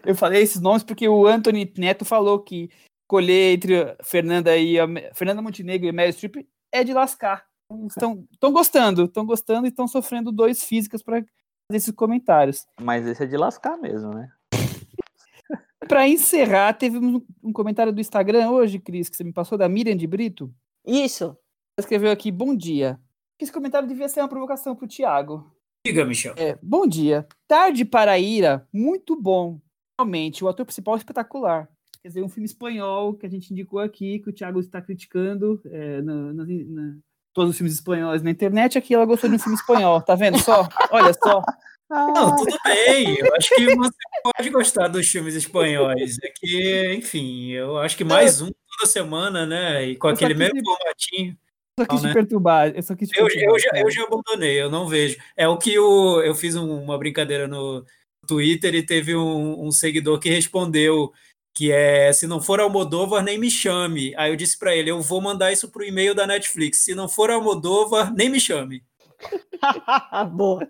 [0.05, 2.69] Eu falei esses nomes porque o Anthony Neto falou que
[3.03, 4.85] escolher entre a Fernanda e a
[5.15, 7.45] Fernanda Montenegro e Meryl Streep é de lascar.
[7.87, 12.65] Estão, estão gostando, estão gostando e estão sofrendo dois físicas para fazer esses comentários.
[12.81, 14.29] Mas esse é de lascar mesmo, né?
[15.87, 19.69] Para encerrar, teve um, um comentário do Instagram hoje, Cris, que você me passou, da
[19.69, 20.53] Miriam de Brito.
[20.85, 21.37] Isso.
[21.79, 22.99] Escreveu aqui, bom dia.
[23.39, 25.49] Esse comentário devia ser uma provocação para o Thiago.
[25.85, 26.33] Diga, Michel.
[26.37, 27.25] É, bom dia.
[27.47, 29.61] Tarde para a ira, muito bom.
[29.97, 31.69] Realmente, o ator principal é espetacular.
[32.01, 35.61] Quer dizer, um filme espanhol que a gente indicou aqui, que o Thiago está criticando
[35.65, 36.97] é, na, na, na,
[37.33, 38.77] todos os filmes espanhóis na internet.
[38.77, 40.67] Aqui ela gostou de um filme espanhol, tá vendo só?
[40.91, 41.41] Olha só.
[41.89, 43.17] Não, tudo bem.
[43.17, 46.17] Eu acho que você pode gostar dos filmes espanhóis.
[46.21, 49.85] É que, enfim, eu acho que mais um toda semana, né?
[49.85, 51.37] E com Eu aquele mesmo formatinho.
[51.83, 52.13] Só quis te né?
[52.13, 52.67] perturbar.
[52.75, 55.17] Eu só quis te Eu, perturbar, eu, já, eu já abandonei, eu não vejo.
[55.37, 57.85] É o que o, eu fiz um- uma brincadeira no
[58.27, 61.11] Twitter e teve um, um seguidor que respondeu
[61.55, 64.13] que é se não for Almodóvar, nem me chame.
[64.15, 66.83] Aí eu disse pra ele, eu vou mandar isso pro e-mail da Netflix.
[66.83, 68.83] Se não for Almodóvar, nem me chame.
[70.31, 70.65] Boa.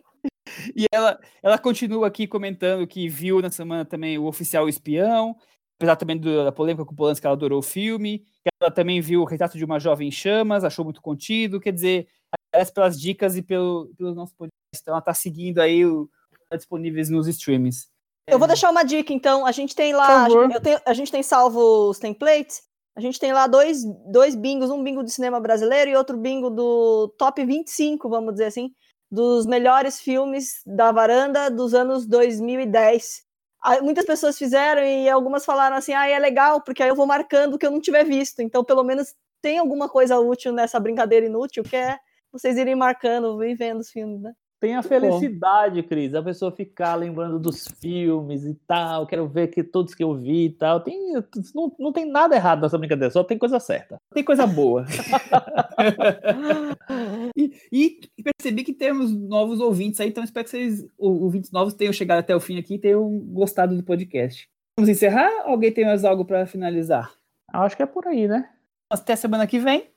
[0.76, 5.36] E ela, ela continua aqui comentando que viu na semana também o Oficial Espião,
[5.80, 8.20] apesar também do- da polêmica com o Polanski, que ela adorou o filme.
[8.20, 11.60] que Ela também viu o Retrato de uma Jovem em Chamas, achou muito contido.
[11.60, 12.08] Quer dizer,
[12.54, 14.52] agradece pelas dicas e pelo, pelo nosso podcast.
[14.82, 16.10] Então ela tá seguindo aí o
[16.50, 17.88] tá disponíveis nos streams.
[18.28, 19.46] Eu vou deixar uma dica, então.
[19.46, 20.26] A gente tem lá,
[20.62, 22.62] tenho- a gente tem salvo os templates.
[22.98, 26.50] A gente tem lá dois, dois bingos, um bingo do cinema brasileiro e outro bingo
[26.50, 28.72] do top 25, vamos dizer assim,
[29.12, 33.24] dos melhores filmes da varanda dos anos 2010.
[33.62, 37.06] Ah, Muitas pessoas fizeram e algumas falaram assim: ah, é legal, porque aí eu vou
[37.06, 38.42] marcando o que eu não tiver visto.
[38.42, 41.98] Então, pelo menos tem alguma coisa útil nessa brincadeira inútil, que é
[42.32, 44.34] vocês irem marcando e vendo os filmes, né?
[44.60, 49.64] Tem a felicidade, Cris, a pessoa ficar lembrando dos filmes e tal, quero ver que
[49.64, 50.82] todos que eu vi e tal.
[50.82, 51.14] Tem,
[51.56, 53.98] não, não tem nada errado nessa brincadeira, só tem coisa certa.
[54.14, 54.86] Tem coisa boa.
[57.38, 61.74] e, e percebi que temos novos ouvintes aí, então espero que vocês, ou- ouvintes novos,
[61.74, 64.50] tenham chegado até o fim aqui e tenham gostado do podcast.
[64.78, 65.30] Vamos encerrar?
[65.46, 67.14] Alguém tem mais algo para finalizar?
[67.54, 68.50] Acho que é por aí, né?
[68.92, 69.88] Até semana que vem.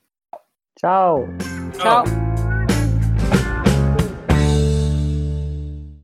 [0.79, 1.25] Tchau.
[1.77, 2.32] Tchau.